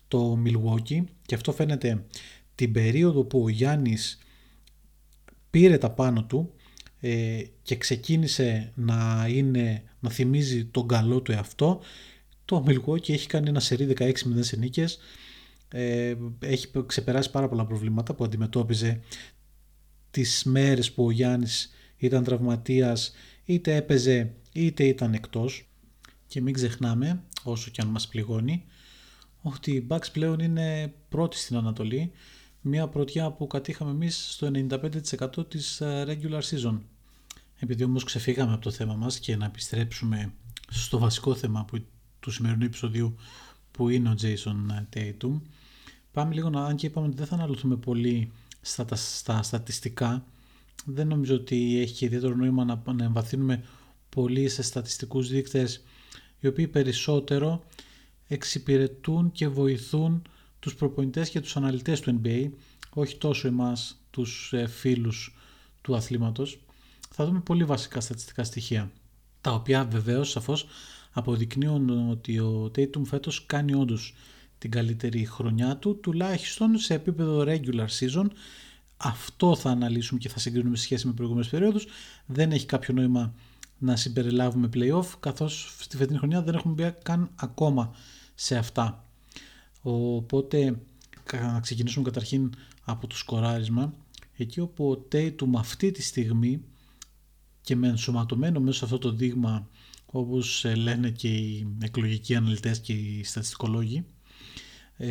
το 0.08 0.42
Milwaukee 0.44 1.04
και 1.26 1.34
αυτό 1.34 1.52
φαίνεται 1.52 2.04
την 2.54 2.72
περίοδο 2.72 3.24
που 3.24 3.42
ο 3.42 3.48
Γιάννης 3.48 4.18
πήρε 5.50 5.78
τα 5.78 5.90
πάνω 5.90 6.24
του 6.24 6.52
ε, 7.00 7.42
και 7.62 7.76
ξεκίνησε 7.76 8.72
να, 8.74 9.26
είναι, 9.28 9.82
να 10.00 10.10
θυμίζει 10.10 10.64
τον 10.64 10.88
καλό 10.88 11.20
του 11.20 11.32
εαυτό. 11.32 11.80
Το 12.44 12.64
Milwaukee 12.66 13.08
έχει 13.08 13.26
κάνει 13.26 13.48
ένα 13.48 13.60
σερί 13.60 13.94
16-0 13.98 14.12
σε 14.40 14.56
νίκες. 14.56 14.98
Ε, 15.68 16.14
έχει 16.38 16.70
ξεπεράσει 16.86 17.30
πάρα 17.30 17.48
πολλά 17.48 17.66
προβλήματα 17.66 18.14
που 18.14 18.24
αντιμετώπιζε 18.24 19.00
τις 20.10 20.44
μέρες 20.44 20.92
που 20.92 21.04
ο 21.04 21.10
Γιάννης 21.10 21.73
ήταν 22.06 22.24
τραυματίας 22.24 23.12
είτε 23.44 23.76
έπαιζε 23.76 24.34
είτε 24.52 24.84
ήταν 24.84 25.14
εκτός 25.14 25.68
και 26.26 26.40
μην 26.40 26.54
ξεχνάμε 26.54 27.22
όσο 27.42 27.70
και 27.70 27.80
αν 27.80 27.88
μας 27.88 28.08
πληγώνει 28.08 28.64
ότι 29.42 29.70
οι 29.70 29.86
Bucks 29.90 30.12
πλέον 30.12 30.38
είναι 30.38 30.94
πρώτοι 31.08 31.36
στην 31.36 31.56
Ανατολή 31.56 32.10
μια 32.60 32.88
πρωτιά 32.88 33.30
που 33.30 33.46
κατήχαμε 33.46 33.90
εμείς 33.90 34.32
στο 34.32 34.50
95% 35.38 35.50
της 35.50 35.80
ε, 35.80 36.04
regular 36.08 36.40
season. 36.40 36.78
Επειδή 37.58 37.84
όμως 37.84 38.04
ξεφύγαμε 38.04 38.52
από 38.52 38.62
το 38.62 38.70
θέμα 38.70 38.94
μας 38.94 39.18
και 39.18 39.36
να 39.36 39.44
επιστρέψουμε 39.44 40.32
στο 40.68 40.98
βασικό 40.98 41.34
θέμα 41.34 41.64
που, 41.64 41.84
του 42.20 42.30
σημερινού 42.30 42.64
επεισοδίου 42.64 43.14
που 43.70 43.88
είναι 43.88 44.08
ο 44.08 44.14
Jason 44.20 44.96
Tatum 44.96 45.40
πάμε 46.12 46.34
λίγο 46.34 46.50
να, 46.50 46.64
αν 46.64 46.76
και 46.76 46.86
είπαμε 46.86 47.06
ότι 47.06 47.16
δεν 47.16 47.26
θα 47.26 47.34
αναλωθούμε 47.34 47.76
πολύ 47.76 48.32
στα, 48.60 48.96
στα 48.96 49.42
στατιστικά 49.42 50.24
δεν 50.84 51.06
νομίζω 51.06 51.34
ότι 51.34 51.78
έχει 51.80 51.94
και 51.94 52.04
ιδιαίτερο 52.04 52.34
νόημα 52.34 52.64
να, 52.64 52.82
να 52.92 53.04
εμβαθύνουμε 53.04 53.64
πολύ 54.08 54.48
σε 54.48 54.62
στατιστικούς 54.62 55.28
δείκτες 55.28 55.84
οι 56.40 56.46
οποίοι 56.46 56.68
περισσότερο 56.68 57.64
εξυπηρετούν 58.28 59.32
και 59.32 59.48
βοηθούν 59.48 60.22
τους 60.58 60.74
προπονητές 60.74 61.30
και 61.30 61.40
τους 61.40 61.56
αναλυτές 61.56 62.00
του 62.00 62.20
NBA, 62.22 62.48
όχι 62.90 63.16
τόσο 63.16 63.48
εμάς 63.48 64.00
τους 64.10 64.52
ε, 64.52 64.66
φίλους 64.66 65.34
του 65.80 65.96
αθλήματος. 65.96 66.58
Θα 67.10 67.24
δούμε 67.24 67.40
πολύ 67.40 67.64
βασικά 67.64 68.00
στατιστικά 68.00 68.44
στοιχεία, 68.44 68.90
τα 69.40 69.52
οποία 69.52 69.84
βεβαίως 69.84 70.30
σαφώς 70.30 70.66
αποδεικνύουν 71.12 72.10
ότι 72.10 72.38
ο 72.38 72.70
Tatum 72.76 73.04
φέτος 73.04 73.46
κάνει 73.46 73.74
όντως 73.74 74.14
την 74.58 74.70
καλύτερη 74.70 75.24
χρονιά 75.24 75.76
του, 75.76 76.00
τουλάχιστον 76.00 76.78
σε 76.78 76.94
επίπεδο 76.94 77.44
regular 77.46 77.86
season. 77.98 78.26
Αυτό 79.06 79.56
θα 79.56 79.70
αναλύσουμε 79.70 80.20
και 80.20 80.28
θα 80.28 80.38
συγκρίνουμε 80.38 80.76
σε 80.76 80.82
σχέση 80.82 81.06
με 81.06 81.12
προηγούμενες 81.12 81.48
περίοδους. 81.48 81.86
Δεν 82.26 82.52
έχει 82.52 82.66
κάποιο 82.66 82.94
νόημα 82.94 83.34
να 83.78 83.96
συμπεριλάβουμε 83.96 84.68
playoff, 84.74 85.06
καθώς 85.20 85.76
στη 85.78 85.96
φετινή 85.96 86.18
χρονιά 86.18 86.42
δεν 86.42 86.54
έχουμε 86.54 86.74
μπει 86.74 86.94
καν 87.02 87.30
ακόμα 87.34 87.94
σε 88.34 88.56
αυτά. 88.56 89.04
Οπότε 89.82 90.78
να 91.32 91.60
ξεκινήσουμε 91.60 92.04
καταρχήν 92.04 92.52
από 92.84 93.06
το 93.06 93.16
σκοράρισμα 93.16 93.94
εκεί 94.36 94.60
όπου 94.60 94.90
ο 94.90 95.08
Tatum 95.12 95.50
αυτή 95.56 95.90
τη 95.90 96.02
στιγμή 96.02 96.62
και 97.60 97.76
με 97.76 97.88
ενσωματωμένο 97.88 98.60
μέσα 98.60 98.78
σε 98.78 98.84
αυτό 98.84 98.98
το 98.98 99.12
δείγμα 99.12 99.68
όπως 100.06 100.64
ε, 100.64 100.74
λένε 100.74 101.10
και 101.10 101.28
οι 101.28 101.76
εκλογικοί 101.82 102.34
αναλυτές 102.34 102.80
και 102.80 102.92
οι 102.92 103.24
στατιστικολόγοι 103.24 104.04
ε, 104.96 105.06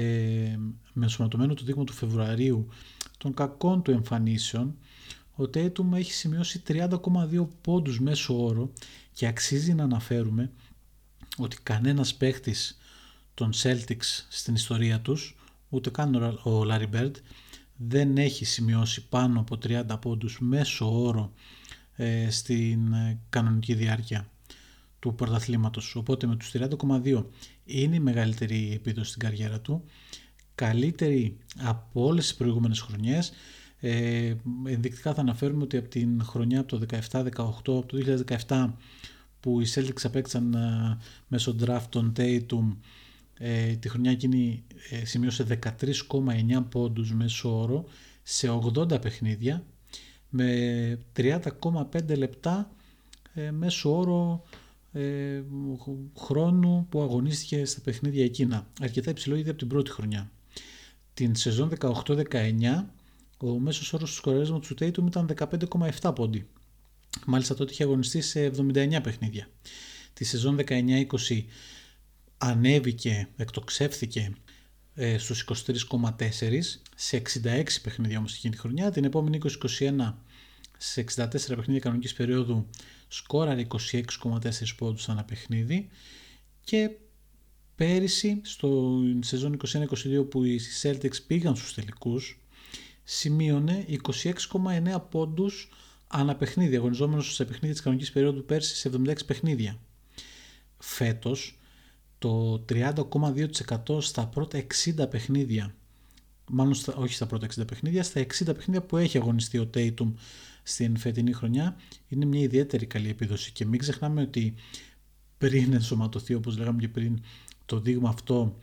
με 0.94 1.04
ενσωματωμένο 1.04 1.54
το 1.54 1.64
δείγμα 1.64 1.84
του 1.84 1.94
Φεβρουαρίου 1.94 2.68
των 3.24 3.34
κακών 3.34 3.82
του 3.82 3.92
εμφανίσεων 3.92 4.78
ο 5.36 5.44
Tatum 5.44 5.94
έχει 5.94 6.14
σημειώσει 6.14 6.62
30,2 6.68 7.48
πόντους 7.62 8.00
μέσω 8.00 8.44
όρο 8.44 8.72
και 9.14 9.28
αξίζει 9.28 9.74
να 9.74 9.84
αναφέρουμε 9.84 10.52
ότι 11.38 11.58
κανένας 11.64 12.16
παίχτης 12.16 12.78
των 13.34 13.52
Celtics 13.54 14.26
στην 14.30 14.56
ιστορία 14.56 15.00
τους, 15.00 15.36
ούτε 15.70 15.90
καν 15.90 16.16
ο 16.44 16.62
Larry 16.70 16.90
Bird, 16.94 17.12
δεν 17.76 18.18
έχει 18.18 18.46
σημειώσει 18.46 19.08
πάνω 19.08 19.40
από 19.40 19.58
30 19.64 19.84
πόντους 20.02 20.40
μέσω 20.40 21.04
όρο 21.04 21.34
ε, 21.96 22.30
στην 22.30 22.94
ε, 22.94 23.20
κανονική 23.30 23.74
διάρκεια 23.74 24.28
του 25.00 25.16
πρωταθλήματος. 25.16 25.96
Οπότε 25.96 26.28
με 26.28 26.36
τους 26.36 26.52
30,2 26.54 27.26
είναι 27.66 27.96
η 27.96 28.00
μεγαλύτερη 28.00 28.72
επίδοση 28.74 29.10
στην 29.10 29.22
καριέρα 29.22 29.60
του, 29.60 29.84
καλύτερη 30.56 31.38
από 31.60 32.06
όλες 32.06 32.24
τις 32.24 32.36
προηγούμενες 32.36 32.80
χρονιές. 32.80 33.32
Ε, 33.80 34.34
ενδεικτικά 34.68 35.14
θα 35.14 35.22
αναφέρουμε 35.22 35.64
ότι 35.64 35.78
από 35.78 35.90
την 35.90 36.24
χρονιά 36.24 36.60
από 36.60 36.78
το 36.78 36.86
17-18, 37.12 37.24
από 37.38 37.86
το 37.86 38.24
2017 38.48 38.74
που 39.40 39.62
οι 39.62 39.66
Celtics 39.74 40.04
απέκτησαν 40.04 40.54
ε, 40.54 40.98
μέσω 41.28 41.56
draft 41.62 41.86
τον 41.90 42.14
Tatum 42.18 42.76
ε, 43.38 43.76
τη 43.76 43.90
χρονιά 43.90 44.12
εκείνη 44.12 44.64
ε, 44.90 45.06
σημείωσε 45.06 45.60
13,9 45.80 46.64
πόντους 46.70 47.14
μέσω 47.14 47.60
όρο 47.60 47.86
σε 48.24 48.60
80 48.78 49.02
παιχνίδια 49.02 49.66
με 50.30 51.00
30,5 51.18 52.18
λεπτά 52.18 52.72
ε, 53.34 53.52
μέσω 53.52 53.98
όρο 53.98 54.44
ε, 54.92 55.44
χρόνου 56.18 56.86
που 56.90 57.02
αγωνίστηκε 57.02 57.66
στα 57.66 57.82
παιχνίδια 57.82 58.24
εκείνα. 58.24 58.68
Αρκετά 58.82 59.10
υψηλό 59.10 59.36
ήδη 59.36 59.50
από 59.50 59.58
την 59.58 59.68
πρώτη 59.68 59.92
χρονιά. 59.92 60.32
Την 61.14 61.36
σεζόν 61.36 61.72
18-19 61.80 62.86
ο 63.38 63.60
μέσος 63.60 63.94
όρος 63.94 64.10
του 64.10 64.16
σκοραρίσμα 64.16 64.60
τους 64.60 64.72
Tatum 64.80 65.06
ήταν 65.08 65.36
15,7 66.02 66.16
πόντι. 66.16 66.48
Μάλιστα 67.26 67.56
τότε 67.56 67.72
είχε 67.72 67.84
αγωνιστεί 67.84 68.22
σε 68.22 68.52
79 68.58 69.00
παιχνίδια. 69.04 69.50
Τη 70.14 70.24
σεζόν 70.24 70.60
19-20 70.68 71.06
ανέβηκε, 72.38 73.28
εκτοξεύθηκε 73.36 74.34
ε, 74.96 75.18
στους 75.18 75.46
23,4 75.68 76.60
σε 76.96 77.22
66 77.44 77.64
παιχνίδια 77.82 78.18
όμως 78.18 78.36
εκείνη 78.36 78.54
τη 78.54 78.60
χρονιά. 78.60 78.92
Την 78.92 79.04
επόμενη 79.04 79.40
2021 79.80 80.14
σε 80.78 81.06
64 81.16 81.28
παιχνίδια 81.30 81.80
κανονικής 81.80 82.14
περίοδου 82.14 82.68
σκόραρε 83.08 83.68
26,4 84.22 84.50
πόντους 84.78 85.10
ανά 85.10 85.24
παιχνίδι 85.24 85.90
και 86.64 86.90
πέρυσι 87.76 88.42
στο 88.44 89.00
σεζόν 89.20 89.58
21-22 89.74 90.30
που 90.30 90.44
οι 90.44 90.60
Celtics 90.82 91.24
πήγαν 91.28 91.56
στους 91.56 91.74
τελικούς 91.74 92.40
σημείωνε 93.04 93.86
26,9 94.04 95.02
πόντους 95.10 95.70
ανά 96.08 96.36
παιχνίδι 96.36 96.76
αγωνιζόμενος 96.76 97.34
σε 97.34 97.46
παιχνίδια 97.46 97.72
της 97.72 97.82
κανονικής 97.82 98.12
περίοδου 98.12 98.46
πέρσι 98.46 98.76
σε 98.76 98.92
76 99.06 99.26
παιχνίδια. 99.26 99.80
Φέτος 100.78 101.58
το 102.18 102.66
30,2% 102.70 104.02
στα 104.02 104.28
πρώτα 104.28 104.64
60 104.86 105.10
παιχνίδια 105.10 105.76
μάλλον 106.50 106.74
στα, 106.74 106.94
όχι 106.96 107.14
στα 107.14 107.26
πρώτα 107.26 107.48
60 107.56 107.68
παιχνίδια, 107.68 108.04
στα 108.04 108.22
60 108.22 108.26
παιχνίδια 108.46 108.82
που 108.82 108.98
έχει 108.98 109.18
αγωνιστεί 109.18 109.58
ο 109.58 109.70
Tatum 109.74 110.14
στην 110.64 110.98
φετινή 110.98 111.34
χρονιά 111.34 111.76
είναι 112.08 112.26
μια 112.26 112.42
ιδιαίτερη 112.42 112.86
καλή 112.86 113.10
επίδοση 113.10 113.52
και 113.52 113.66
μην 113.66 113.80
ξεχνάμε 113.80 114.22
ότι 114.22 114.54
πριν 115.38 115.74
ενσωματωθεί 115.74 116.34
όπως 116.34 116.58
λέγαμε 116.58 116.80
και 116.80 116.88
πριν 116.88 117.22
το 117.66 117.80
δείγμα 117.80 118.10
αυτό 118.10 118.58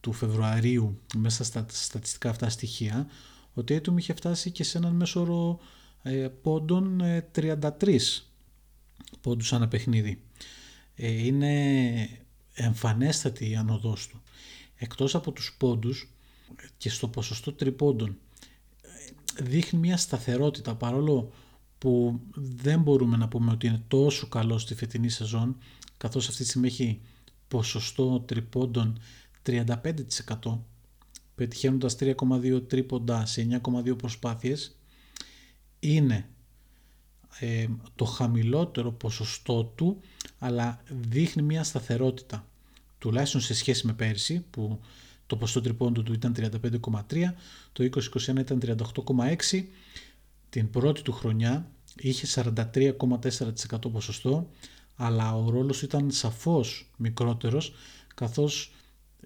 του 0.00 0.12
Φεβρουαρίου 0.12 1.00
μέσα 1.16 1.44
στα 1.44 1.66
στατιστικά 1.68 2.30
αυτά 2.30 2.48
στοιχεία 2.48 3.06
ο 3.54 3.60
Tatum 3.60 3.98
είχε 3.98 4.12
φτάσει 4.12 4.50
και 4.50 4.64
σε 4.64 4.78
έναν 4.78 4.92
μέσο 4.92 5.20
όρο 5.20 5.60
ε, 6.02 6.28
πόντων 6.42 7.00
33 7.34 7.86
ε, 7.86 7.96
πόντους 9.20 9.52
ανά 9.52 9.68
παιχνίδι. 9.68 10.22
Ε, 10.94 11.26
είναι 11.26 12.08
εμφανέστατη 12.54 13.50
η 13.50 13.56
ανοδός 13.56 14.06
του. 14.06 14.22
Εκτός 14.76 15.14
από 15.14 15.32
τους 15.32 15.54
πόντους 15.58 16.08
και 16.76 16.90
στο 16.90 17.08
ποσοστό 17.08 17.52
τριπώντων 17.52 18.18
δείχνει 19.42 19.78
μια 19.78 19.96
σταθερότητα 19.96 20.74
παρόλο 20.74 21.32
που 21.78 22.20
δεν 22.34 22.80
μπορούμε 22.80 23.16
να 23.16 23.28
πούμε 23.28 23.50
ότι 23.50 23.66
είναι 23.66 23.82
τόσο 23.88 24.28
καλό 24.28 24.58
στη 24.58 24.74
φετινή 24.74 25.08
σεζόν 25.08 25.56
καθώς 25.96 26.28
αυτή 26.28 26.42
τη 26.42 26.48
στιγμή 26.48 26.66
έχει 26.66 27.00
ποσοστό 27.54 28.20
τριπώντων 28.20 28.98
35% 29.46 30.58
πετυχαίνοντας 31.34 31.96
3,2 32.00 32.68
τρίποντα 32.68 33.26
σε 33.26 33.60
9,2 33.86 33.98
προσπάθειες 33.98 34.76
είναι 35.80 36.28
ε, 37.38 37.66
το 37.94 38.04
χαμηλότερο 38.04 38.92
ποσοστό 38.92 39.64
του 39.64 40.00
αλλά 40.38 40.82
δείχνει 41.08 41.42
μια 41.42 41.64
σταθερότητα. 41.64 42.46
Τουλάχιστον 42.98 43.40
σε 43.40 43.54
σχέση 43.54 43.86
με 43.86 43.92
πέρσι 43.92 44.44
που 44.50 44.80
το 45.26 45.36
ποσοστό 45.36 45.60
τριπώντου 45.60 46.02
του 46.02 46.12
ήταν 46.12 46.34
35,3 46.36 46.50
το 47.72 47.88
2021 48.26 48.38
ήταν 48.38 48.60
38,6 48.62 49.64
την 50.50 50.70
πρώτη 50.70 51.02
του 51.02 51.12
χρονιά 51.12 51.70
είχε 51.96 52.26
43,4% 52.34 53.92
ποσοστό 53.92 54.50
αλλά 54.96 55.36
ο 55.36 55.50
ρόλος 55.50 55.82
ήταν 55.82 56.10
σαφώς 56.10 56.90
μικρότερος 56.96 57.74
καθώς 58.14 58.72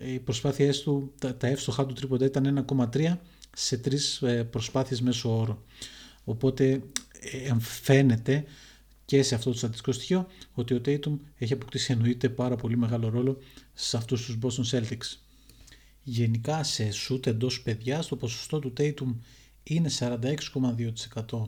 οι 0.01 0.19
προσπάθειές 0.19 0.83
του, 0.83 1.13
τα, 1.19 1.37
τα 1.37 1.47
εύστοχα 1.47 1.87
του 1.87 1.95
τρίποντα 1.95 2.25
ήταν 2.25 2.67
1,3 2.69 3.17
σε 3.53 3.79
τρεις 3.79 4.23
ε, 4.23 4.45
προσπάθειες 4.45 5.01
μέσω 5.01 5.39
όρο. 5.39 5.65
Οπότε 6.25 6.83
ε, 7.21 7.55
φαίνεται 7.61 8.45
και 9.05 9.23
σε 9.23 9.35
αυτό 9.35 9.51
το 9.51 9.57
στατιστικό 9.57 9.93
στοιχείο 9.93 10.27
ότι 10.55 10.75
ο 10.75 10.81
Tatum 10.85 11.17
έχει 11.39 11.53
αποκτήσει 11.53 11.93
εννοείται 11.93 12.29
πάρα 12.29 12.57
πολύ 12.57 12.77
μεγάλο 12.77 13.09
ρόλο 13.09 13.39
σε 13.75 13.97
αυτούς 13.97 14.25
τους 14.25 14.39
Boston 14.43 14.79
Celtics. 14.79 15.17
Γενικά 16.03 16.63
σε 16.63 16.89
shoot 16.93 17.27
εντός 17.27 17.63
παιδιάς 17.63 18.07
το 18.07 18.17
ποσοστό 18.17 18.59
του 18.59 18.73
Tatum 18.77 19.15
είναι 19.63 19.91
46,2% 19.99 21.43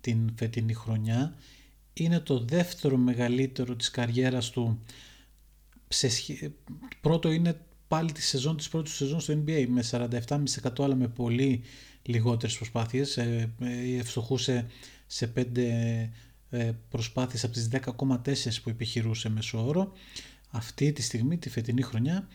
την 0.00 0.30
φετινή 0.36 0.74
χρονιά. 0.74 1.34
Είναι 1.92 2.20
το 2.20 2.38
δεύτερο 2.38 2.96
μεγαλύτερο 2.96 3.76
της 3.76 3.90
καριέρας 3.90 4.50
του. 4.50 4.82
Πρώτο 7.00 7.30
είναι 7.30 7.60
πάλι 7.88 8.12
τη 8.12 8.22
σεζόν 8.22 8.56
της 8.56 8.68
πρώτης 8.68 8.92
σεζόν 8.92 9.20
στο 9.20 9.42
NBA 9.46 9.66
με 9.68 9.84
47,5% 9.90 10.84
αλλά 10.84 10.94
με 10.94 11.08
πολύ 11.08 11.62
λιγότερες 12.02 12.56
προσπάθειες. 12.56 13.16
Ε, 13.16 13.54
ε, 13.60 13.98
ευστοχούσε 13.98 14.66
σε 15.06 15.26
5 15.26 16.10
ε, 16.50 16.72
προσπάθειες 16.88 17.44
από 17.44 17.52
τις 17.52 17.68
10,4 17.68 18.62
που 18.62 18.70
επιχειρούσε 18.70 19.28
μέσω 19.28 19.66
όρο. 19.66 19.92
Αυτή 20.50 20.92
τη 20.92 21.02
στιγμή, 21.02 21.38
τη 21.38 21.50
φετινή 21.50 21.82
χρονιά, 21.82 22.28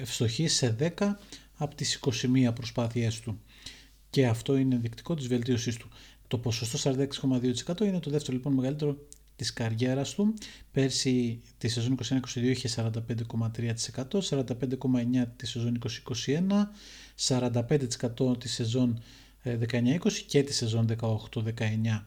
ευστοχεί 0.00 0.48
σε 0.48 0.76
10 0.98 1.18
από 1.56 1.74
τις 1.74 1.94
21 1.94 2.52
προσπάθειές 2.54 3.20
του. 3.20 3.40
Και 4.10 4.26
αυτό 4.26 4.56
είναι 4.56 4.74
ενδεικτικό 4.74 5.14
της 5.14 5.26
βελτίωσής 5.26 5.76
του. 5.76 5.88
Το 6.30 6.38
ποσοστό 6.38 6.90
46,2% 6.90 7.80
είναι 7.80 8.00
το 8.00 8.10
δεύτερο 8.10 8.36
λοιπόν 8.36 8.52
μεγαλύτερο 8.52 8.96
της 9.36 9.52
καριέρας 9.52 10.14
του. 10.14 10.34
Πέρσι 10.72 11.40
τη 11.58 11.68
σεζόν 11.68 11.98
2021-2022 12.34 12.36
είχε 12.36 12.68
45,3%, 12.76 13.74
45,9% 14.28 15.26
τη 15.36 15.46
σεζόν 15.46 15.78
2021, 16.26 16.68
45% 17.28 18.40
τη 18.40 18.48
σεζόν 18.48 19.02
19-20 19.44 20.12
και 20.26 20.42
τη 20.42 20.52
σεζόν 20.52 20.88
18-19. 21.00 22.04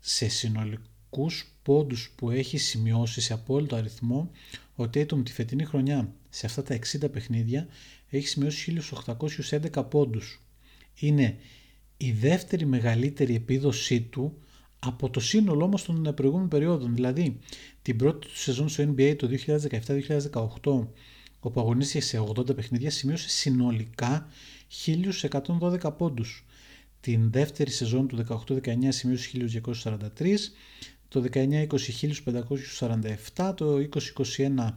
Σε 0.00 0.28
συνολικούς 0.28 1.54
πόντους 1.62 2.12
που 2.16 2.30
έχει 2.30 2.58
σημειώσει 2.58 3.20
σε 3.20 3.32
απόλυτο 3.32 3.76
αριθμό, 3.76 4.30
ο 4.76 4.82
Tatum 4.84 5.24
τη 5.24 5.32
φετινή 5.32 5.64
χρονιά 5.64 6.12
σε 6.30 6.46
αυτά 6.46 6.62
τα 6.62 6.78
60 7.02 7.12
παιχνίδια 7.12 7.66
έχει 8.08 8.26
σημειώσει 8.26 8.82
1811 9.72 9.90
πόντους. 9.90 10.40
Είναι 10.94 11.38
η 12.04 12.12
δεύτερη 12.12 12.66
μεγαλύτερη 12.66 13.34
επίδοσή 13.34 14.00
του 14.00 14.36
από 14.78 15.10
το 15.10 15.20
σύνολο 15.20 15.64
όμως 15.64 15.84
των 15.84 16.12
προηγούμενων 16.14 16.48
περιόδων. 16.48 16.94
Δηλαδή 16.94 17.38
την 17.82 17.96
πρώτη 17.96 18.26
του 18.26 18.38
σεζόν 18.38 18.68
στο 18.68 18.94
NBA 18.96 19.14
το 19.18 19.28
2017-2018 20.62 20.86
όπου 21.40 21.60
αγωνίστηκε 21.60 22.00
σε 22.00 22.18
80 22.20 22.56
παιχνίδια 22.56 22.90
σημείωσε 22.90 23.28
συνολικά 23.28 24.28
1112 24.86 25.96
πόντους. 25.96 26.46
Την 27.00 27.30
δεύτερη 27.30 27.70
σεζόν 27.70 28.08
του 28.08 28.26
18-19 28.48 28.74
σημείωσε 28.88 29.30
1243, 29.72 30.36
το 31.08 31.24
19-20 31.32 31.66
1547, 33.36 33.52
το 33.56 33.88
20-21 34.36 34.74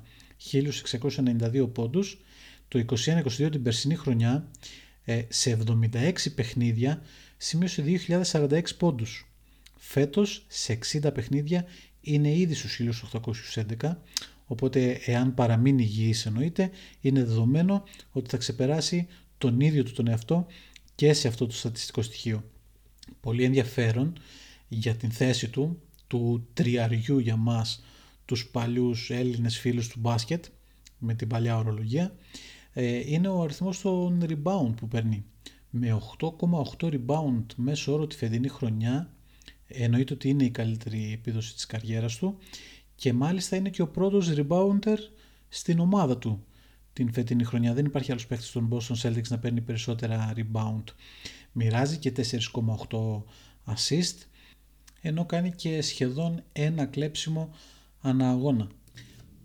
1692 0.52 1.70
πόντους, 1.74 2.22
το 2.68 2.86
21-22 3.06 3.52
την 3.52 3.64
περσινή 3.64 3.96
χρονιά 3.96 4.48
ε, 4.64 4.85
σε 5.28 5.58
76 5.68 6.14
παιχνίδια 6.36 7.02
σημείωσε 7.38 7.84
2046 8.22 8.62
πόντους. 8.78 9.30
Φέτος 9.78 10.46
σε 10.48 10.80
60 10.94 11.14
παιχνίδια 11.14 11.66
είναι 12.02 12.38
ήδη 12.38 12.54
στους 12.54 12.80
1811 13.80 13.98
οπότε 14.46 15.02
εάν 15.06 15.34
παραμείνει 15.34 15.84
υγιής 15.84 16.26
εννοείται 16.26 16.70
είναι 17.02 17.24
δεδομένο 17.24 17.84
ότι 18.12 18.30
θα 18.30 18.38
ξεπεράσει 18.38 19.08
τον 19.38 19.60
ίδιο 19.60 19.84
του 19.84 19.94
τον 19.94 20.08
εαυτό 20.08 20.46
και 20.96 21.14
σε 21.14 21.28
αυτό 21.28 21.48
το 21.48 21.54
στατιστικό 21.54 22.02
στοιχείο. 22.02 22.44
Πολύ 23.22 23.44
ενδιαφέρον 23.44 24.18
για 24.68 24.96
την 24.96 25.12
θέση 25.12 25.50
του, 25.50 25.82
του 26.08 26.48
τριαριού 26.54 27.20
για 27.20 27.36
μας, 27.36 27.84
τους 28.26 28.48
παλιούς 28.48 29.10
Έλληνες 29.10 29.60
φίλους 29.60 29.88
του 29.88 30.00
μπάσκετ 30.00 30.46
με 30.98 31.14
την 31.14 31.28
παλιά 31.28 31.58
ορολογία, 31.58 32.04
ε, 32.04 32.12
είναι 33.06 33.28
ο 33.28 33.42
αριθμός 33.42 33.82
των 33.82 34.24
rebound 34.24 34.74
που 34.76 34.88
παίρνει. 34.88 35.26
Με 35.70 36.00
8,8 36.20 36.94
rebound 36.94 37.46
μέσω 37.56 37.94
όρο 37.94 38.08
τη 38.08 38.16
φετινή 38.16 38.48
χρονιά 38.48 39.14
εννοείται 39.68 40.14
ότι 40.14 40.30
είναι 40.30 40.44
η 40.44 40.50
καλύτερη 40.50 41.12
επίδοση 41.14 41.54
της 41.54 41.66
καριέρας 41.66 42.18
του 42.18 42.38
και 42.96 43.14
μάλιστα 43.14 43.56
είναι 43.56 43.70
και 43.70 43.82
ο 43.82 43.88
πρώτος 43.88 44.34
rebounder 44.36 44.98
στην 45.50 45.80
ομάδα 45.80 46.18
του 46.18 46.46
την 46.94 47.14
φετινή 47.14 47.44
χρονιά. 47.44 47.74
Δεν 47.74 47.86
υπάρχει 47.86 48.12
άλλος 48.12 48.28
παίκτης 48.28 48.48
στον 48.48 48.70
Boston 48.72 48.96
Celtics 49.02 49.28
να 49.28 49.40
παίρνει 49.40 49.62
περισσότερα 49.62 50.34
rebound. 50.36 50.84
Μοιράζει 51.52 51.98
και 51.98 52.12
4,8 52.16 53.24
assist 53.66 54.18
ενώ 55.02 55.26
κάνει 55.26 55.52
και 55.52 55.82
σχεδόν 55.82 56.44
ένα 56.52 56.86
κλέψιμο 56.86 57.50
ανά 58.02 58.30
αγώνα. 58.30 58.68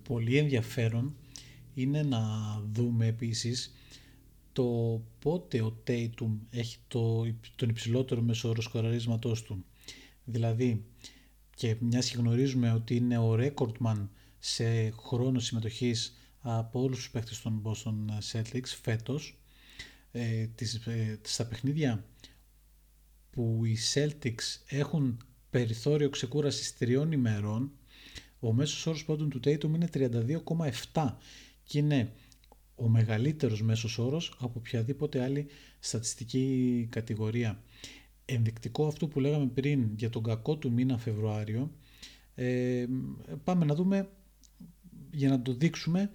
Πολύ 0.09 0.37
ενδιαφέρον 0.37 1.17
είναι 1.81 2.03
να 2.03 2.23
δούμε 2.73 3.07
επίσης 3.07 3.75
το 4.53 5.01
πότε 5.19 5.63
ο 5.63 5.83
Tatum 5.87 6.37
έχει 6.51 6.79
το, 6.89 7.27
τον 7.57 7.69
υψηλότερο 7.69 8.21
μέσο 8.21 8.49
όρο 8.49 8.63
σκοραρίσματός 8.63 9.43
του. 9.43 9.65
Δηλαδή, 10.25 10.85
και 11.55 11.77
μιας 11.81 12.11
και 12.11 12.17
γνωρίζουμε 12.17 12.73
ότι 12.73 12.97
είναι 12.97 13.19
ο 13.19 13.37
recordman 13.39 14.09
σε 14.39 14.91
χρόνο 14.91 15.39
συμμετοχής 15.39 16.17
από 16.41 16.83
όλους 16.83 16.97
τους 16.97 17.11
παίκτες 17.11 17.43
των 17.43 17.63
Boston 17.65 17.95
Celtics 18.33 18.69
φέτος, 18.83 19.39
ε, 20.13 20.47
τις, 20.47 20.75
ε, 20.75 21.19
στα 21.23 21.47
παιχνίδια 21.47 22.05
που 23.31 23.61
οι 23.65 23.77
Celtics 23.95 24.61
έχουν 24.67 25.25
περιθώριο 25.51 26.11
ξεκούρασης 26.11 26.77
τριών 26.77 27.13
ημερών, 27.13 27.73
ο 28.41 28.53
μέσος 28.53 28.87
όρος 28.87 29.05
πόντων 29.05 29.31
του 29.31 29.41
Tatum 29.45 29.65
είναι 29.65 29.89
32,7 29.93 31.17
και 31.71 31.79
είναι 31.79 32.13
ο 32.75 32.89
μεγαλύτερος 32.89 33.63
μέσος 33.63 33.99
όρος 33.99 34.35
από 34.39 34.53
οποιαδήποτε 34.57 35.23
άλλη 35.23 35.47
στατιστική 35.79 36.87
κατηγορία. 36.91 37.63
Ενδεικτικό 38.25 38.87
αυτό 38.87 39.09
που 39.09 39.21
λέγαμε 39.21 39.47
πριν 39.47 39.91
για 39.97 40.11
τον 40.11 40.23
κακό 40.23 40.57
του 40.57 40.73
μήνα 40.73 40.99
Φεβρουάριο, 40.99 41.73
ε, 42.35 42.87
πάμε 43.45 43.65
να 43.65 43.75
δούμε 43.75 44.11
για 45.11 45.29
να 45.29 45.43
το 45.43 45.55
δείξουμε 45.55 46.11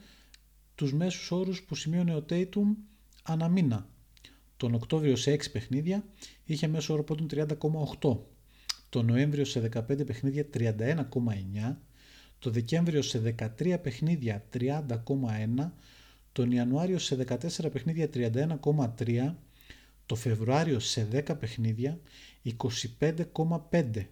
τους 0.75 0.93
μέσους 0.93 1.31
όρους 1.31 1.63
που 1.63 1.75
σημείωνε 1.75 2.15
ο 2.15 2.25
Tatum 2.29 2.75
ανά 3.23 3.47
μήνα. 3.49 3.89
Τον 4.57 4.73
Οκτώβριο 4.73 5.15
σε 5.15 5.31
6 5.31 5.51
παιχνίδια 5.51 6.05
είχε 6.45 6.67
μέσο 6.67 6.93
όρο 6.93 7.03
πόντων 7.03 7.27
30,8. 7.31 8.19
Τον 8.89 9.05
Νοέμβριο 9.05 9.45
σε 9.45 9.69
15 9.73 10.05
παιχνίδια 10.05 10.49
31,9 10.53 11.77
το 12.45 12.51
Δεκέμβριο 12.51 13.01
σε 13.01 13.35
13 13.59 13.77
παιχνίδια 13.81 14.43
30,1, 14.53 15.71
τον 16.31 16.51
Ιανουάριο 16.51 16.99
σε 16.99 17.25
14 17.27 17.71
παιχνίδια 17.71 18.09
31,3, 18.13 19.33
το 20.05 20.15
Φεβρουάριο 20.15 20.79
σε 20.79 21.07
10 21.11 21.39
παιχνίδια 21.39 21.99
25,5. 22.99 24.05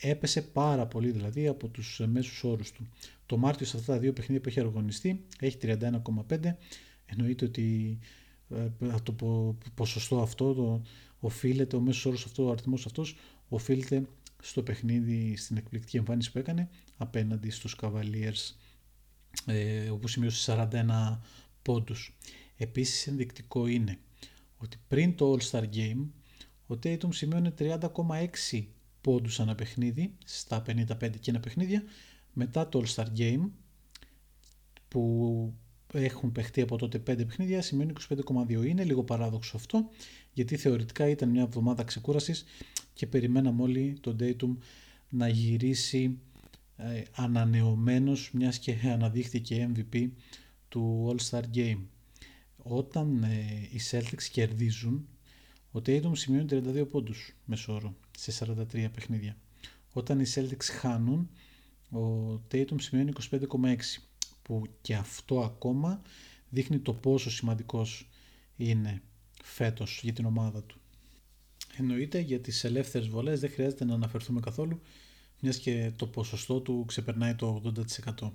Έπεσε 0.00 0.42
πάρα 0.42 0.86
πολύ 0.86 1.10
δηλαδή 1.10 1.46
από 1.46 1.68
τους 1.68 2.00
μέσους 2.06 2.44
όρους 2.44 2.72
του. 2.72 2.88
Το 3.26 3.36
Μάρτιο 3.36 3.66
σε 3.66 3.76
αυτά 3.76 3.92
τα 3.92 3.98
δύο 3.98 4.12
παιχνίδια 4.12 4.40
που 4.42 4.48
έχει 4.48 4.60
αργωνιστεί 4.60 5.24
έχει 5.40 5.58
31,5. 5.62 6.54
Εννοείται 7.06 7.44
ότι 7.44 7.98
ε, 8.50 8.68
το 9.02 9.14
ποσοστό 9.74 10.20
αυτό 10.20 10.54
το 10.54 10.82
οφείλεται, 11.20 11.76
ο 11.76 11.80
μέσος 11.80 12.06
όρος 12.06 12.24
αυτό, 12.24 12.46
ο 12.46 12.50
αριθμός 12.50 12.86
αυτός 12.86 13.16
οφείλεται 13.48 14.06
στο 14.42 14.62
παιχνίδι 14.62 15.36
στην 15.36 15.56
εκπληκτική 15.56 15.96
εμφάνιση 15.96 16.32
που 16.32 16.38
έκανε 16.38 16.68
απέναντι 16.96 17.50
στους 17.50 17.76
Cavaliers 17.80 18.54
ε, 19.46 19.90
όπου 19.90 20.08
σημείωσε 20.08 20.68
41 20.72 21.18
πόντους. 21.62 22.16
Επίσης 22.56 23.06
ενδεικτικό 23.06 23.66
είναι 23.66 23.98
ότι 24.56 24.76
πριν 24.88 25.16
το 25.16 25.36
All-Star 25.36 25.64
Game 25.74 26.06
ο 26.66 26.74
Tatum 26.82 27.08
σημείωνε 27.14 27.54
30,6 27.58 28.64
πόντους 29.00 29.40
ανά 29.40 29.54
παιχνίδι 29.54 30.14
στα 30.24 30.62
55 30.66 31.10
και 31.20 31.30
ένα 31.30 31.40
παιχνίδια 31.40 31.82
μετά 32.32 32.68
το 32.68 32.82
All-Star 32.84 33.06
Game 33.18 33.50
που 34.88 35.54
έχουν 35.92 36.32
παιχτεί 36.32 36.60
από 36.60 36.76
τότε 36.76 36.98
5 36.98 37.02
παιχνίδια 37.02 37.62
σημαίνει 37.62 37.92
25,2 38.08 38.66
είναι 38.66 38.84
λίγο 38.84 39.04
παράδοξο 39.04 39.56
αυτό 39.56 39.88
γιατί 40.32 40.56
θεωρητικά 40.56 41.08
ήταν 41.08 41.28
μια 41.28 41.42
εβδομάδα 41.42 41.84
ξεκούρασης 41.84 42.44
και 42.94 43.06
περιμέναμε 43.06 43.62
όλοι 43.62 43.96
τον 44.00 44.16
Tatum 44.20 44.56
να 45.08 45.28
γυρίσει 45.28 46.18
ε, 46.76 47.02
ανανεωμένος 47.12 48.30
μιας 48.32 48.58
και 48.58 48.76
αναδείχθηκε 48.84 49.70
MVP 49.74 50.08
του 50.68 51.14
All-Star 51.16 51.42
Game. 51.54 51.80
Όταν 52.56 53.22
ε, 53.22 53.68
οι 53.70 53.80
Celtics 53.90 54.22
κερδίζουν, 54.30 55.08
ο 55.72 55.78
Tatum 55.86 56.10
σημειώνει 56.12 56.46
32 56.50 56.88
πόντους 56.90 57.36
μεσόωρο 57.44 57.94
σε 58.18 58.46
43 58.46 58.88
παιχνίδια. 58.92 59.36
Όταν 59.92 60.20
οι 60.20 60.24
Celtics 60.34 60.64
χάνουν, 60.80 61.30
ο 61.90 62.32
Tatum 62.50 62.80
σημειώνει 62.80 63.12
25,6 63.30 63.40
που 64.46 64.66
και 64.80 64.94
αυτό 64.94 65.40
ακόμα 65.40 66.02
δείχνει 66.48 66.78
το 66.78 66.92
πόσο 66.92 67.30
σημαντικός 67.30 68.08
είναι 68.56 69.02
φέτος 69.42 70.00
για 70.02 70.12
την 70.12 70.24
ομάδα 70.24 70.62
του. 70.62 70.80
Εννοείται 71.76 72.18
για 72.18 72.40
τις 72.40 72.64
ελεύθερες 72.64 73.08
βολές 73.08 73.40
δεν 73.40 73.50
χρειάζεται 73.50 73.84
να 73.84 73.94
αναφερθούμε 73.94 74.40
καθόλου 74.40 74.80
μιας 75.40 75.58
και 75.58 75.92
το 75.96 76.06
ποσοστό 76.06 76.60
του 76.60 76.84
ξεπερνάει 76.86 77.34
το 77.34 77.62
80%. 78.20 78.30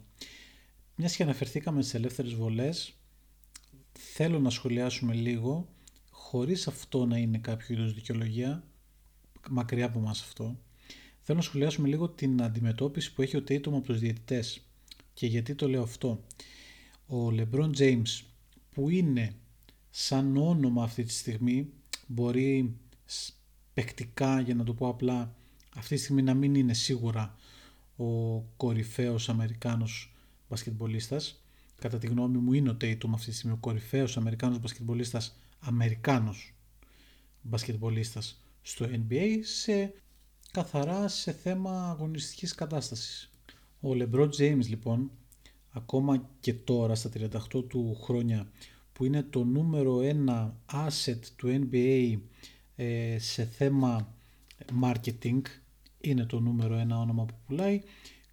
Μιας 0.96 1.16
και 1.16 1.24
αναφερθήκαμε 1.24 1.82
στις 1.82 1.94
ελεύθερες 1.94 2.34
βολές 2.34 2.94
θέλω 3.92 4.40
να 4.40 4.50
σχολιάσουμε 4.50 5.14
λίγο 5.14 5.68
χωρίς 6.10 6.68
αυτό 6.68 7.06
να 7.06 7.18
είναι 7.18 7.38
κάποιο 7.38 7.76
είδους 7.76 7.94
δικαιολογία 7.94 8.64
μακριά 9.50 9.86
από 9.86 10.00
μας 10.00 10.22
αυτό 10.22 10.60
θέλω 11.22 11.38
να 11.38 11.44
σχολιάσουμε 11.44 11.88
λίγο 11.88 12.10
την 12.10 12.42
αντιμετώπιση 12.42 13.14
που 13.14 13.22
έχει 13.22 13.38
ο 13.38 13.44
Tatum 13.48 13.68
από 13.68 13.82
τους 13.82 14.00
διαιτητές 14.00 14.71
και 15.14 15.28
γιατί 15.28 15.56
το 15.56 15.70
λέω 15.70 15.82
αυτό 15.82 16.24
ο 17.08 17.28
LeBron 17.30 17.72
James 17.78 18.22
που 18.70 18.90
είναι 18.90 19.36
σαν 19.90 20.38
όνομα 20.38 20.84
αυτή 20.84 21.04
τη 21.04 21.12
στιγμή 21.12 21.70
μπορεί 22.08 22.76
παικτικά 23.74 24.42
για 24.42 24.56
να 24.56 24.64
το 24.64 24.74
πω 24.74 24.88
απλά 24.88 25.36
αυτή 25.76 25.96
τη 25.96 26.02
στιγμή 26.02 26.22
να 26.22 26.34
μην 26.34 26.56
είναι 26.56 26.74
σίγουρα 26.74 27.36
ο 27.96 28.40
κορυφαίος 28.42 29.30
Αμερικάνος 29.30 30.14
μπασκετμπολίστας 30.50 31.44
κατά 31.80 31.98
τη 31.98 32.08
γνώμη 32.08 32.38
μου 32.38 32.54
είναι 32.54 32.70
ο 32.70 32.78
Tatum 32.82 33.10
αυτή 33.14 33.30
τη 33.30 33.36
στιγμή 33.36 33.56
ο 33.56 33.60
κορυφαίος 33.60 34.18
Αμερικάνος 34.18 34.60
μπασκετμπολίστας 34.60 35.36
Αμερικάνος 35.60 36.54
μπασκετμπολίστας 37.42 38.42
στο 38.62 38.86
NBA 38.86 39.40
σε 39.42 39.94
καθαρά 40.52 41.08
σε 41.08 41.32
θέμα 41.32 41.90
αγωνιστικής 41.90 42.56
κατάστασης. 42.56 43.31
Ο 43.82 43.90
LeBron 43.94 44.30
James 44.38 44.66
λοιπόν 44.68 45.12
ακόμα 45.70 46.30
και 46.40 46.54
τώρα 46.54 46.96
στα 46.96 47.10
38 47.54 47.64
του 47.68 47.98
χρόνια 48.02 48.52
που 48.94 49.06
είναι 49.06 49.24
το 49.24 49.44
νούμερο 49.44 50.02
ένα 50.02 50.56
asset 50.74 51.20
του 51.36 51.68
NBA 51.72 52.18
ε, 52.76 53.18
σε 53.20 53.44
θέμα 53.46 54.14
marketing 54.84 55.42
είναι 56.02 56.26
το 56.26 56.40
νούμερο 56.40 56.76
ένα 56.76 57.00
όνομα 57.00 57.26
που 57.26 57.34
πουλάει. 57.48 57.82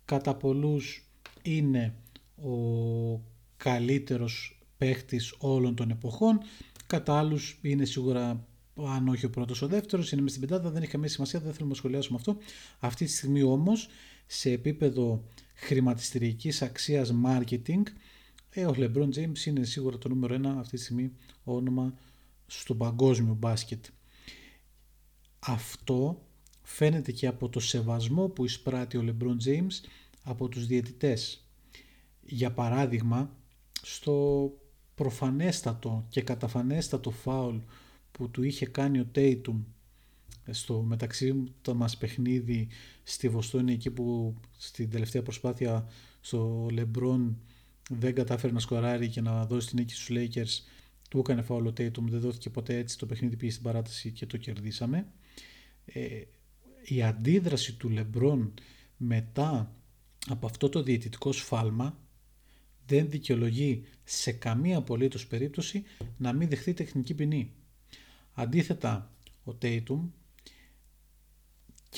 Κατά 0.04 0.34
πολλούς 0.34 1.04
είναι 1.42 1.94
ο 2.36 3.20
καλύτερος 3.56 4.60
παίχτης 4.78 5.34
όλων 5.38 5.74
των 5.74 5.90
εποχών. 5.90 6.40
Κατά 6.86 7.18
άλλους 7.18 7.58
είναι 7.62 7.84
σίγουρα 7.84 8.46
αν 8.74 9.08
όχι 9.08 9.26
ο 9.26 9.30
πρώτος 9.30 9.62
ο 9.62 9.66
δεύτερος. 9.66 10.12
Είναι 10.12 10.22
μες 10.22 10.30
στην 10.30 10.48
πεντάδα 10.48 10.70
δεν 10.70 10.82
έχει 10.82 10.90
καμία 10.90 11.08
σημασία 11.08 11.40
δεν 11.40 11.52
θέλουμε 11.52 11.70
να 11.70 11.78
σχολιάσουμε 11.78 12.18
αυτό. 12.18 12.36
Αυτή 12.78 13.04
τη 13.04 13.10
στιγμή 13.10 13.42
όμως 13.42 13.88
σε 14.30 14.50
επίπεδο 14.50 15.24
χρηματιστηρικής 15.54 16.62
αξίας 16.62 17.14
marketing 17.24 17.82
ε, 18.50 18.66
ο 18.66 18.74
LeBron 18.76 19.08
James 19.14 19.44
είναι 19.46 19.64
σίγουρα 19.64 19.98
το 19.98 20.08
νούμερο 20.08 20.34
ένα 20.34 20.58
αυτή 20.58 20.76
τη 20.76 20.82
στιγμή 20.82 21.12
όνομα 21.44 21.94
στο 22.46 22.74
παγκόσμιο 22.74 23.34
μπάσκετ. 23.34 23.84
Αυτό 25.38 26.22
φαίνεται 26.62 27.12
και 27.12 27.26
από 27.26 27.48
το 27.48 27.60
σεβασμό 27.60 28.28
που 28.28 28.44
εισπράττει 28.44 28.96
ο 28.96 29.04
LeBron 29.06 29.48
James 29.48 29.88
από 30.22 30.48
τους 30.48 30.66
διαιτητές. 30.66 31.46
Για 32.22 32.52
παράδειγμα, 32.52 33.36
στο 33.82 34.52
προφανέστατο 34.94 36.06
και 36.08 36.22
καταφανέστατο 36.22 37.10
φάουλ 37.10 37.56
που 38.12 38.30
του 38.30 38.42
είχε 38.42 38.66
κάνει 38.66 39.00
ο 39.00 39.06
Tatum 39.14 39.60
στο 40.50 40.82
μεταξύ 40.82 41.52
το 41.62 41.74
μας 41.74 41.96
παιχνίδι 41.96 42.68
στη 43.10 43.28
Βοστόνη 43.28 43.72
εκεί 43.72 43.90
που 43.90 44.36
στην 44.56 44.90
τελευταία 44.90 45.22
προσπάθεια 45.22 45.88
στο 46.20 46.66
LeBron 46.70 47.34
δεν 47.90 48.14
κατάφερε 48.14 48.52
να 48.52 48.58
σκοράρει 48.58 49.08
και 49.08 49.20
να 49.20 49.46
δώσει 49.46 49.68
την 49.68 49.78
νίκη 49.78 49.94
στους 49.94 50.08
Lakers 50.10 50.64
του 51.10 51.18
έκανε 51.18 51.42
φάουλο 51.42 51.68
Tatum, 51.70 52.02
δεν 52.02 52.20
δόθηκε 52.20 52.50
ποτέ 52.50 52.76
έτσι 52.76 52.98
το 52.98 53.06
παιχνίδι 53.06 53.36
πήγε 53.36 53.50
στην 53.50 53.62
παράταση 53.62 54.10
και 54.10 54.26
το 54.26 54.36
κερδίσαμε 54.36 55.06
ε, 55.84 56.22
η 56.84 57.02
αντίδραση 57.02 57.74
του 57.74 57.92
LeBron 57.96 58.50
μετά 58.96 59.76
από 60.28 60.46
αυτό 60.46 60.68
το 60.68 60.82
διαιτητικό 60.82 61.32
σφάλμα 61.32 61.98
δεν 62.86 63.10
δικαιολογεί 63.10 63.84
σε 64.04 64.32
καμία 64.32 64.76
απολύτως 64.76 65.26
περίπτωση 65.26 65.82
να 66.16 66.32
μην 66.32 66.48
δεχθεί 66.48 66.74
τεχνική 66.74 67.14
ποινή. 67.14 67.52
Αντίθετα, 68.32 69.12
ο 69.44 69.52
Tatum 69.62 70.00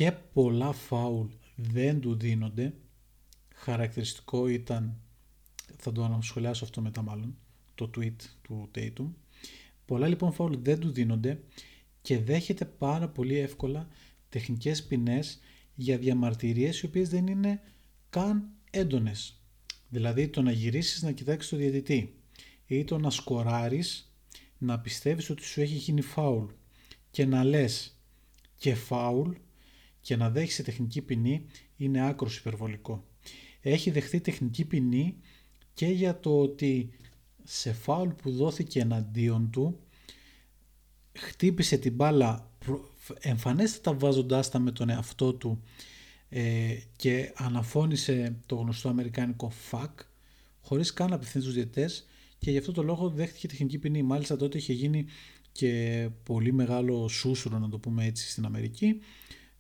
και 0.01 0.13
πολλά 0.33 0.73
φάουλ 0.73 1.27
δεν 1.57 2.01
του 2.01 2.15
δίνονται. 2.15 2.75
Χαρακτηριστικό 3.55 4.49
ήταν, 4.49 5.01
θα 5.77 5.93
το 5.93 6.05
ανασχολιάσω 6.05 6.65
αυτό 6.65 6.81
μετά 6.81 7.03
μάλλον, 7.03 7.37
το 7.75 7.91
tweet 7.97 8.17
του 8.43 8.71
Tatum. 8.75 9.11
Πολλά 9.85 10.09
λοιπόν 10.09 10.33
φάουλ 10.33 10.55
δεν 10.59 10.79
του 10.79 10.91
δίνονται 10.91 11.41
και 12.03 12.19
δέχεται 12.19 12.65
πάρα 12.65 13.09
πολύ 13.09 13.39
εύκολα 13.39 13.89
τεχνικές 14.29 14.85
ποινές 14.85 15.39
για 15.75 15.99
διαμαρτυρίες 15.99 16.81
οι 16.81 16.87
οποίες 16.87 17.09
δεν 17.09 17.27
είναι 17.27 17.61
καν 18.11 18.49
έντονες. 18.71 19.43
Δηλαδή 19.89 20.29
το 20.29 20.43
να 20.43 20.53
γυρίσεις 20.53 21.03
να 21.03 21.13
κοιτάξεις 21.13 21.51
το 21.51 21.57
διαιτητή 21.57 22.15
ή 22.67 22.85
το 22.85 22.99
να 22.99 23.11
σκοράρεις 23.11 24.15
να 24.59 24.81
πιστεύεις 24.81 25.31
ότι 25.31 25.45
σου 25.45 25.61
έχει 25.61 25.75
γίνει 25.75 26.01
φάουλ 26.01 26.45
και 27.11 27.27
να 27.27 27.45
λες 27.45 27.99
και 28.57 28.75
φάουλ 28.75 29.31
και 30.01 30.17
να 30.17 30.31
δέχει 30.31 30.63
τεχνική 30.63 31.03
ποινή 31.03 31.47
είναι 31.77 32.07
άκρος 32.07 32.37
υπερβολικό. 32.37 33.05
Έχει 33.61 33.91
δεχθεί 33.91 34.21
τεχνική 34.21 34.65
ποινή 34.65 35.17
και 35.75 35.87
για 35.87 36.21
το 36.21 36.41
ότι 36.41 36.91
σε 37.45 37.73
φάουλ 37.73 38.09
που 38.09 38.31
δόθηκε 38.31 38.81
εναντίον 38.81 39.51
του 39.51 39.79
χτύπησε 41.13 41.77
την 41.77 41.93
μπάλα 41.93 42.51
εμφανέστατα 43.21 43.99
βάζοντάς 43.99 44.49
τα 44.51 44.59
με 44.59 44.73
τον 44.73 44.89
εαυτό 44.89 45.35
του 45.35 45.63
ε, 46.29 46.75
και 46.97 47.33
αναφώνησε 47.37 48.37
το 48.47 48.55
γνωστό 48.55 48.89
αμερικάνικο 48.89 49.53
fuck 49.71 49.95
χωρίς 50.61 50.93
καν 50.93 51.09
να 51.09 51.15
απευθύνει 51.15 51.43
στους 51.43 51.57
διαιτές 51.57 52.07
και 52.39 52.51
γι' 52.51 52.59
αυτό 52.59 52.73
το 52.73 52.83
λόγο 52.83 53.09
δέχτηκε 53.09 53.49
τεχνική 53.49 53.79
ποινή. 53.79 54.03
Μάλιστα 54.03 54.37
τότε 54.37 54.59
είχε 54.59 54.73
γίνει 54.73 55.07
και 55.53 56.09
πολύ 56.23 56.53
μεγάλο 56.53 57.09
σούσουρο 57.09 57.59
να 57.59 57.69
το 57.69 57.79
πούμε 57.79 58.05
έτσι 58.05 58.31
στην 58.31 58.45
Αμερική 58.45 59.01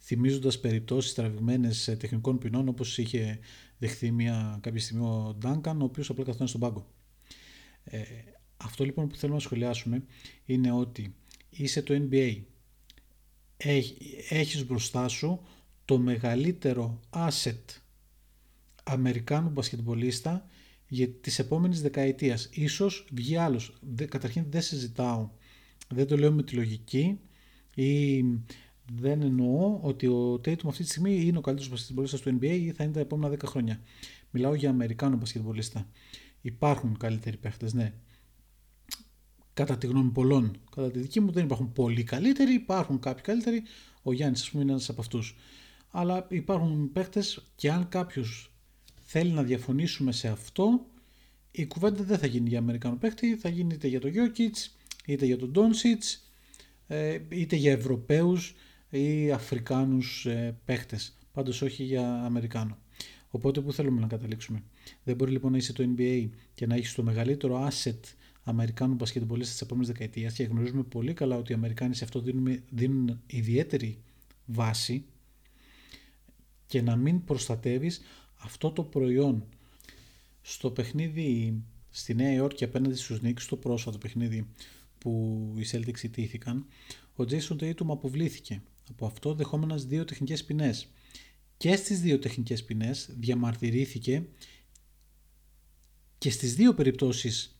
θυμίζοντας 0.00 0.60
περιπτώσεις 0.60 1.14
τραβηγμένες 1.14 1.96
τεχνικών 1.98 2.38
ποινών 2.38 2.68
όπως 2.68 2.98
είχε 2.98 3.38
δεχθεί 3.78 4.10
μια, 4.10 4.58
κάποια 4.62 4.80
στιγμή 4.80 5.04
ο 5.04 5.36
Ντάνκαν 5.38 5.80
ο 5.80 5.84
οποίος 5.84 6.10
απλά 6.10 6.24
καθόταν 6.24 6.48
στον 6.48 6.60
πάγκο. 6.60 6.86
Ε, 7.84 8.00
αυτό 8.56 8.84
λοιπόν 8.84 9.08
που 9.08 9.16
θέλουμε 9.16 9.38
να 9.38 9.44
σχολιάσουμε 9.44 10.04
είναι 10.44 10.72
ότι 10.72 11.14
είσαι 11.50 11.82
το 11.82 12.08
NBA 12.10 12.42
έχεις 14.28 14.66
μπροστά 14.66 15.08
σου 15.08 15.40
το 15.84 15.98
μεγαλύτερο 15.98 17.00
asset 17.10 17.64
Αμερικάνου 18.84 19.48
μπασκετμπολίστα 19.48 20.46
για 20.88 21.08
τις 21.08 21.38
επόμενες 21.38 21.82
δεκαετίες. 21.82 22.48
Ίσως 22.52 23.06
βγει 23.12 23.36
άλλος. 23.36 23.78
Καταρχήν 24.08 24.44
δεν 24.48 24.62
συζητάω. 24.62 25.30
Δεν 25.88 26.06
το 26.06 26.16
λέω 26.16 26.32
με 26.32 26.42
τη 26.42 26.54
λογική 26.54 27.18
ή 27.74 28.24
δεν 28.96 29.22
εννοώ 29.22 29.78
ότι 29.82 30.06
ο 30.06 30.34
Tatum 30.34 30.66
αυτή 30.66 30.82
τη 30.82 30.88
στιγμή 30.88 31.20
είναι 31.20 31.38
ο 31.38 31.40
καλύτερος 31.40 31.70
μπασκετμπολίστας 31.70 32.20
του 32.20 32.38
NBA 32.40 32.44
ή 32.44 32.72
θα 32.72 32.84
είναι 32.84 32.92
τα 32.92 33.00
επόμενα 33.00 33.34
10 33.34 33.38
χρόνια. 33.44 33.80
Μιλάω 34.30 34.54
για 34.54 34.70
Αμερικάνο 34.70 35.16
μπασκετμπολίστα. 35.16 35.86
Υπάρχουν 36.40 36.96
καλύτεροι 36.96 37.36
παίχτες, 37.36 37.74
ναι. 37.74 37.92
Κατά 39.54 39.78
τη 39.78 39.86
γνώμη 39.86 40.10
πολλών. 40.10 40.56
Κατά 40.74 40.90
τη 40.90 40.98
δική 40.98 41.20
μου 41.20 41.30
δεν 41.32 41.44
υπάρχουν 41.44 41.72
πολλοί 41.72 42.02
καλύτεροι, 42.02 42.54
υπάρχουν 42.54 42.98
κάποιοι 42.98 43.22
καλύτεροι. 43.22 43.62
Ο 44.02 44.12
Γιάννης, 44.12 44.40
ας 44.40 44.50
πούμε, 44.50 44.62
είναι 44.62 44.72
ένας 44.72 44.88
από 44.88 45.00
αυτούς. 45.00 45.36
Αλλά 45.90 46.26
υπάρχουν 46.30 46.92
παίχτες 46.92 47.46
και 47.54 47.70
αν 47.70 47.88
κάποιος 47.88 48.52
θέλει 49.00 49.30
να 49.30 49.42
διαφωνήσουμε 49.42 50.12
σε 50.12 50.28
αυτό, 50.28 50.86
η 51.50 51.66
κουβέντα 51.66 52.02
δεν 52.02 52.18
θα 52.18 52.26
γίνει 52.26 52.48
για 52.48 52.58
Αμερικάνο 52.58 52.96
παίχτη, 52.96 53.36
θα 53.36 53.48
γίνει 53.48 53.74
είτε 53.74 53.88
για 53.88 54.00
τον 54.00 54.10
Γιώκητς, 54.10 54.76
είτε 55.06 55.26
για 55.26 55.38
τον 55.38 55.50
Ντόνσιτς, 55.50 56.30
ε, 56.86 57.18
είτε 57.28 57.56
για 57.56 57.72
Ευρωπαίους 57.72 58.54
ή 58.90 59.32
Αφρικάνους 59.32 60.26
ε, 60.26 60.56
παίχτες, 60.64 61.18
πάντως 61.32 61.62
όχι 61.62 61.82
για 61.82 62.24
Αμερικάνο. 62.24 62.78
Οπότε 63.30 63.60
που 63.60 63.72
θέλουμε 63.72 64.00
να 64.00 64.06
καταλήξουμε; 64.06 64.62
Δεν 65.04 65.16
μπορεί 65.16 65.30
λοιπόν 65.30 65.50
να 65.50 65.56
είσαι 65.56 65.72
το 65.72 65.94
NBA 65.96 66.28
και 66.54 66.66
να 66.66 66.74
έχεις 66.74 66.94
το 66.94 67.02
μεγαλύτερο 67.02 67.68
asset 67.68 68.00
Αμερικάνου 68.42 68.94
μπασκετμπολίστας 68.94 69.52
της 69.52 69.62
επόμενης 69.62 69.88
δεκαετίας 69.88 70.34
και 70.34 70.42
γνωρίζουμε 70.42 70.82
πολύ 70.82 71.12
καλά 71.14 71.36
ότι 71.36 71.52
οι 71.52 71.54
Αμερικάνοι 71.54 71.94
σε 71.94 72.04
αυτό 72.04 72.20
δίνουν, 72.20 72.62
δίνουν 72.70 73.20
ιδιαίτερη 73.26 73.98
βάση 74.46 75.04
και 76.66 76.82
να 76.82 76.96
μην 76.96 77.24
προστατεύεις 77.24 78.00
αυτό 78.36 78.70
το 78.70 78.82
προϊόν. 78.82 79.44
Στο 80.42 80.70
παιχνίδι 80.70 81.62
στη 81.90 82.14
Νέα 82.14 82.32
Υόρκη 82.32 82.64
απέναντι 82.64 82.94
στους 82.94 83.20
Knicks, 83.22 83.40
στο 83.40 83.56
πρόσφατο 83.56 83.98
παιχνίδι 83.98 84.46
που 84.98 85.52
οι 85.56 85.64
Celtics 85.72 86.02
ιτήθηκαν, 86.02 86.66
ο 87.16 87.24
Jason 87.28 87.56
Tatum 87.60 87.86
αποβλήθηκε. 87.88 88.62
Από 88.90 89.06
αυτό 89.06 89.34
δεχόμενας 89.34 89.84
δύο 89.84 90.04
τεχνικές 90.04 90.44
ποινές. 90.44 90.88
Και 91.56 91.76
στις 91.76 92.00
δύο 92.00 92.18
τεχνικές 92.18 92.64
ποινές 92.64 93.08
διαμαρτυρήθηκε 93.18 94.26
και 96.18 96.30
στις 96.30 96.54
δύο 96.54 96.74
περιπτώσεις 96.74 97.58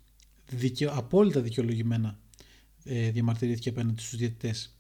δικαι... 0.51 0.87
απόλυτα 0.91 1.41
δικαιολογημένα 1.41 2.21
ε, 2.85 3.11
διαμαρτυρήθηκε 3.11 3.69
απέναντι 3.69 4.03
στους 4.03 4.19
διαιτητές. 4.19 4.79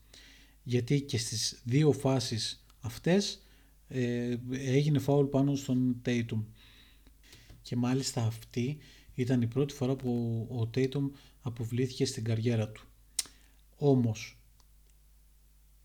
Γιατί 0.62 1.00
και 1.00 1.18
στις 1.18 1.60
δύο 1.64 1.92
φάσεις 1.92 2.66
αυτές 2.80 3.42
ε, 3.88 4.36
έγινε 4.50 4.98
φάουλ 4.98 5.26
πάνω 5.26 5.56
στον 5.56 6.02
Tatum. 6.04 6.44
Και 7.62 7.76
μάλιστα 7.76 8.24
αυτή 8.24 8.78
ήταν 9.14 9.42
η 9.42 9.46
πρώτη 9.46 9.74
φορά 9.74 9.96
που 9.96 10.10
ο 10.50 10.70
Tatum 10.74 11.10
αποβλήθηκε 11.40 12.04
στην 12.04 12.24
καριέρα 12.24 12.68
του. 12.68 12.86
Όμως 13.76 14.39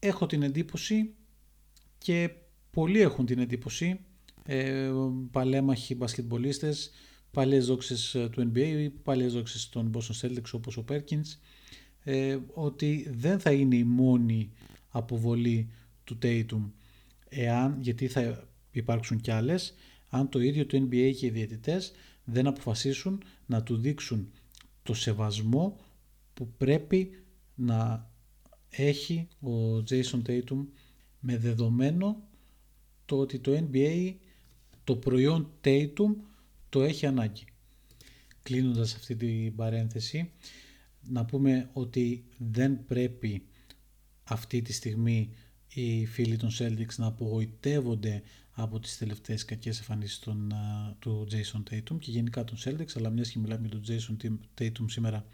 έχω 0.08 0.26
την 0.26 0.44
εντύπωση 0.44 1.14
και 1.98 2.30
πολλοί 2.72 3.00
έχουν 3.00 3.26
την 3.26 3.40
εντύπωση 3.40 4.00
ε, 4.46 4.92
παλέμαχοι 5.32 5.96
μπασκετμπολίστες 5.96 6.92
παλιές 7.32 7.66
δόξες 7.66 8.16
ε, 8.16 8.30
του 8.30 8.52
NBA, 8.54 8.90
παλιές 9.04 9.34
δόξες 9.34 9.70
των 9.70 9.92
Boston 9.94 10.28
Celtics 10.28 10.52
όπως 10.52 10.78
ο 10.78 10.86
Perkins 10.90 11.38
ε, 12.04 12.38
ότι 12.54 13.08
δεν 13.16 13.40
θα 13.40 13.52
είναι 13.52 13.76
η 13.76 13.84
μόνη 13.84 14.52
αποβολή 14.90 15.70
του 16.04 16.18
Tatum 16.22 16.72
εάν, 17.30 17.78
γιατί 17.82 18.08
θα 18.08 18.48
υπάρξουν 18.72 19.22
κι 19.22 19.32
άλλες 19.32 19.74
αν 20.10 20.30
το 20.30 20.40
ίδιο 20.40 20.66
το 20.66 20.78
NBA 20.78 21.14
και 21.18 21.26
οι 21.26 21.30
διαιτητές 21.30 21.92
δεν 22.24 22.48
αποφασίσουν 22.48 23.24
να 23.46 23.64
του 23.64 23.78
δείξουν 23.78 24.32
το 24.84 24.94
σεβασμό 24.94 25.80
που 26.34 26.48
πρέπει 26.58 27.24
να 27.56 28.10
έχει 28.78 29.28
ο 29.42 29.78
Jason 29.90 30.22
Tatum 30.28 30.66
με 31.20 31.38
δεδομένο 31.38 32.24
το 33.06 33.18
ότι 33.18 33.40
το 33.40 33.68
NBA 33.72 34.14
το 34.84 34.96
προϊόν 34.96 35.52
Tatum 35.64 36.16
το 36.70 36.84
έχει 36.84 37.06
ανάγκη. 37.06 37.44
Κλείνοντας 38.44 38.96
αυτή 38.96 39.16
την 39.16 39.56
παρένθεση 39.56 40.32
να 41.08 41.26
πούμε 41.26 41.70
ότι 41.74 42.26
δεν 42.38 42.86
πρέπει 42.86 43.46
αυτή 44.24 44.62
τη 44.62 44.74
στιγμή 44.74 45.30
οι 45.68 46.06
φίλοι 46.06 46.38
των 46.38 46.50
Celtics 46.60 46.96
να 46.98 47.06
απογοητεύονται 47.06 48.22
από 48.52 48.80
τις 48.80 48.98
τελευταίες 48.98 49.46
κακές 49.46 49.78
εμφανίσεις 49.78 50.20
των, 50.20 50.54
του 51.00 51.28
Jason 51.32 51.74
Tatum 51.74 52.00
και 52.00 52.12
γενικά 52.12 52.44
των 52.44 52.58
Celtics 52.64 52.96
αλλά 52.96 53.10
μιας 53.10 53.30
και 53.30 53.40
μιλάμε 53.40 53.68
για 53.68 53.80
τον 53.80 54.18
Jason 54.18 54.38
Tatum 54.62 54.86
σήμερα 54.86 55.26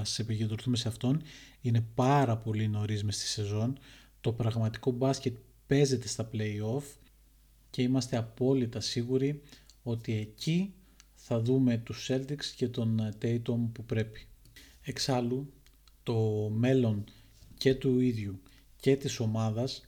ας 0.00 0.18
επικεντρωθούμε 0.18 0.76
σε 0.76 0.88
αυτόν 0.88 1.22
είναι 1.60 1.86
πάρα 1.94 2.36
πολύ 2.36 2.68
νωρίς 2.68 3.04
μες 3.04 3.16
στη 3.16 3.26
σεζόν 3.26 3.78
το 4.20 4.32
πραγματικό 4.32 4.90
μπάσκετ 4.90 5.36
παίζεται 5.66 6.08
στα 6.08 6.30
play-off 6.32 6.82
και 7.70 7.82
είμαστε 7.82 8.16
απόλυτα 8.16 8.80
σίγουροι 8.80 9.42
ότι 9.82 10.12
εκεί 10.12 10.74
θα 11.14 11.40
δούμε 11.40 11.78
τους 11.78 12.10
Celtics 12.10 12.44
και 12.56 12.68
τον 12.68 13.14
Tatum 13.22 13.68
που 13.72 13.84
πρέπει. 13.86 14.26
Εξάλλου 14.82 15.52
το 16.02 16.48
μέλλον 16.54 17.04
και 17.56 17.74
του 17.74 18.00
ίδιου 18.00 18.40
και 18.80 18.96
της 18.96 19.20
ομάδας 19.20 19.84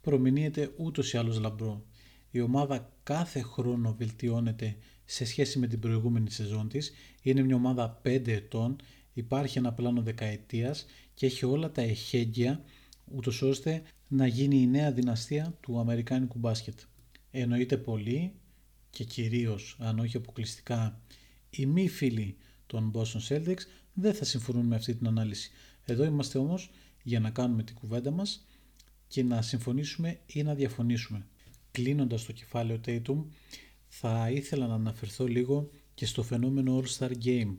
προμηνύεται 0.00 0.72
ούτως 0.76 1.12
ή 1.12 1.16
άλλως 1.16 1.40
λαμπρό. 1.40 1.84
Η 2.30 2.40
ομάδα 2.40 2.92
κάθε 3.02 3.42
χρόνο 3.42 3.94
βελτιώνεται 3.98 4.76
σε 5.04 5.24
σχέση 5.24 5.58
με 5.58 5.66
την 5.66 5.78
προηγούμενη 5.78 6.30
σεζόν 6.30 6.68
της. 6.68 6.92
Είναι 7.22 7.42
μια 7.42 7.54
ομάδα 7.54 8.00
5 8.04 8.32
ετών, 8.32 8.76
υπάρχει 9.14 9.58
ένα 9.58 9.72
πλάνο 9.72 10.02
δεκαετίας 10.02 10.86
και 11.14 11.26
έχει 11.26 11.44
όλα 11.44 11.70
τα 11.70 11.82
εχέγγυα 11.82 12.64
ούτως 13.04 13.42
ώστε 13.42 13.82
να 14.08 14.26
γίνει 14.26 14.60
η 14.60 14.66
νέα 14.66 14.92
δυναστεία 14.92 15.56
του 15.60 15.78
Αμερικάνικου 15.78 16.38
μπάσκετ. 16.38 16.78
Εννοείται 17.30 17.76
πολύ 17.76 18.32
και 18.90 19.04
κυρίως 19.04 19.76
αν 19.78 19.98
όχι 19.98 20.16
αποκλειστικά 20.16 21.00
οι 21.50 21.66
μη 21.66 21.88
φίλοι 21.88 22.36
των 22.66 22.92
Boston 22.94 23.28
Celtics 23.28 23.62
δεν 23.92 24.14
θα 24.14 24.24
συμφωνούν 24.24 24.66
με 24.66 24.74
αυτή 24.74 24.94
την 24.94 25.06
ανάλυση. 25.06 25.50
Εδώ 25.84 26.04
είμαστε 26.04 26.38
όμως 26.38 26.70
για 27.02 27.20
να 27.20 27.30
κάνουμε 27.30 27.62
την 27.62 27.74
κουβέντα 27.74 28.10
μας 28.10 28.46
και 29.08 29.22
να 29.22 29.42
συμφωνήσουμε 29.42 30.20
ή 30.26 30.42
να 30.42 30.54
διαφωνήσουμε. 30.54 31.26
Κλείνοντας 31.70 32.24
το 32.24 32.32
κεφάλαιο 32.32 32.80
Tatum 32.86 33.24
θα 33.88 34.30
ήθελα 34.30 34.66
να 34.66 34.74
αναφερθώ 34.74 35.26
λίγο 35.26 35.70
και 35.94 36.06
στο 36.06 36.22
φαινόμενο 36.22 36.82
All-Star 36.82 37.10
Game 37.24 37.54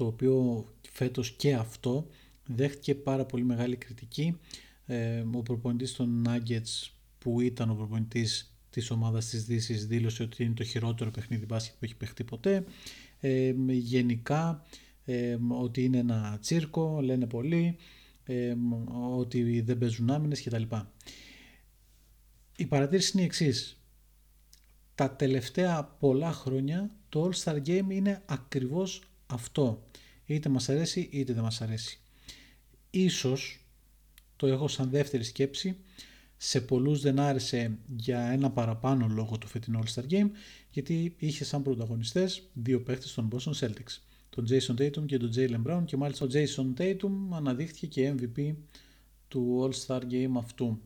το 0.00 0.06
οποίο 0.06 0.64
φέτος 0.90 1.30
και 1.30 1.54
αυτό 1.54 2.06
δέχτηκε 2.46 2.94
πάρα 2.94 3.24
πολύ 3.24 3.44
μεγάλη 3.44 3.76
κριτική. 3.76 4.38
Ε, 4.86 5.24
ο 5.34 5.42
προπονητής 5.42 5.92
των 5.92 6.24
Nuggets 6.28 6.90
που 7.18 7.40
ήταν 7.40 7.70
ο 7.70 7.74
προπονητής 7.74 8.54
της 8.70 8.90
ομάδας 8.90 9.26
της 9.26 9.44
Δύσης 9.44 9.86
δήλωσε 9.86 10.22
ότι 10.22 10.44
είναι 10.44 10.54
το 10.54 10.64
χειρότερο 10.64 11.10
παιχνίδι 11.10 11.44
μπάσκετ 11.44 11.72
που 11.78 11.84
έχει 11.84 11.96
παιχτεί 11.96 12.24
ποτέ. 12.24 12.64
Ε, 13.20 13.54
γενικά 13.68 14.62
ε, 15.04 15.36
ότι 15.48 15.84
είναι 15.84 15.98
ένα 15.98 16.38
τσίρκο, 16.40 17.00
λένε 17.00 17.26
πολλοί 17.26 17.76
ε, 18.24 18.54
ότι 19.16 19.60
δεν 19.60 19.78
παίζουν 19.78 20.10
άμυνες 20.10 20.42
κτλ. 20.42 20.62
Η 22.56 22.66
παρατήρηση 22.66 23.10
είναι 23.14 23.22
η 23.22 23.24
εξής. 23.24 23.82
Τα 24.94 25.10
τελευταία 25.10 25.84
πολλά 25.84 26.32
χρόνια 26.32 26.90
το 27.08 27.30
All 27.30 27.42
Star 27.42 27.56
Game 27.66 27.86
είναι 27.88 28.22
ακριβώς 28.26 29.02
αυτό. 29.26 29.84
Είτε 30.34 30.48
μας 30.48 30.68
αρέσει 30.68 31.08
είτε 31.12 31.32
δεν 31.32 31.42
μας 31.42 31.60
αρέσει. 31.60 31.98
Ίσως, 32.90 33.64
το 34.36 34.46
έχω 34.46 34.68
σαν 34.68 34.90
δεύτερη 34.90 35.24
σκέψη, 35.24 35.76
σε 36.36 36.60
πολλούς 36.60 37.00
δεν 37.00 37.18
άρεσε 37.18 37.78
για 37.96 38.20
ένα 38.20 38.50
παραπάνω 38.50 39.06
λόγο 39.08 39.38
το 39.38 39.46
φετινό 39.46 39.80
All 39.84 39.94
Star 39.94 40.12
Game 40.12 40.30
γιατί 40.70 41.14
είχε 41.18 41.44
σαν 41.44 41.62
πρωταγωνιστές 41.62 42.42
δύο 42.52 42.80
παίχτες 42.82 43.14
των 43.14 43.28
Boston 43.32 43.52
Celtics 43.52 43.98
τον 44.30 44.46
Jason 44.48 44.80
Tatum 44.80 45.06
και 45.06 45.16
τον 45.16 45.30
Jalen 45.36 45.62
Brown 45.66 45.82
και 45.84 45.96
μάλιστα 45.96 46.24
ο 46.24 46.28
Jason 46.32 46.80
Tatum 46.80 47.10
αναδείχθηκε 47.32 47.86
και 47.86 48.14
MVP 48.18 48.54
του 49.28 49.70
All-Star 49.70 50.00
Game 50.00 50.32
αυτού. 50.36 50.80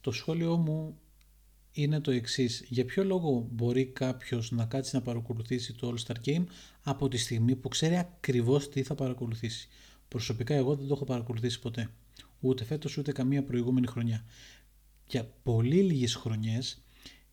Το 0.00 0.10
σχόλιο 0.10 0.56
μου 0.56 0.98
είναι 1.72 2.00
το 2.00 2.10
εξής. 2.10 2.64
Για 2.68 2.84
ποιο 2.84 3.04
λόγο 3.04 3.48
μπορεί 3.50 3.86
κάποιος 3.86 4.50
να 4.50 4.64
κάτσει 4.64 4.94
να 4.94 5.02
παρακολουθήσει 5.02 5.74
το 5.74 5.94
All-Star 5.94 6.28
Game 6.28 6.44
από 6.82 7.08
τη 7.08 7.16
στιγμή 7.16 7.56
που 7.56 7.68
ξέρει 7.68 7.96
ακριβώς 7.96 8.68
τι 8.68 8.82
θα 8.82 8.94
παρακολουθήσει; 8.94 9.68
Προσωπικά 10.08 10.54
εγώ 10.54 10.76
δεν 10.76 10.86
το 10.86 10.94
έχω 10.94 11.04
παρακολουθήσει 11.04 11.60
ποτέ. 11.60 11.90
Ούτε 12.40 12.64
φέτος 12.64 12.96
ούτε 12.96 13.12
καμία 13.12 13.44
προηγούμενη 13.44 13.86
χρονιά. 13.86 14.24
Για 15.06 15.30
πολύ 15.42 15.82
λίγες 15.82 16.14
χρονιές 16.14 16.82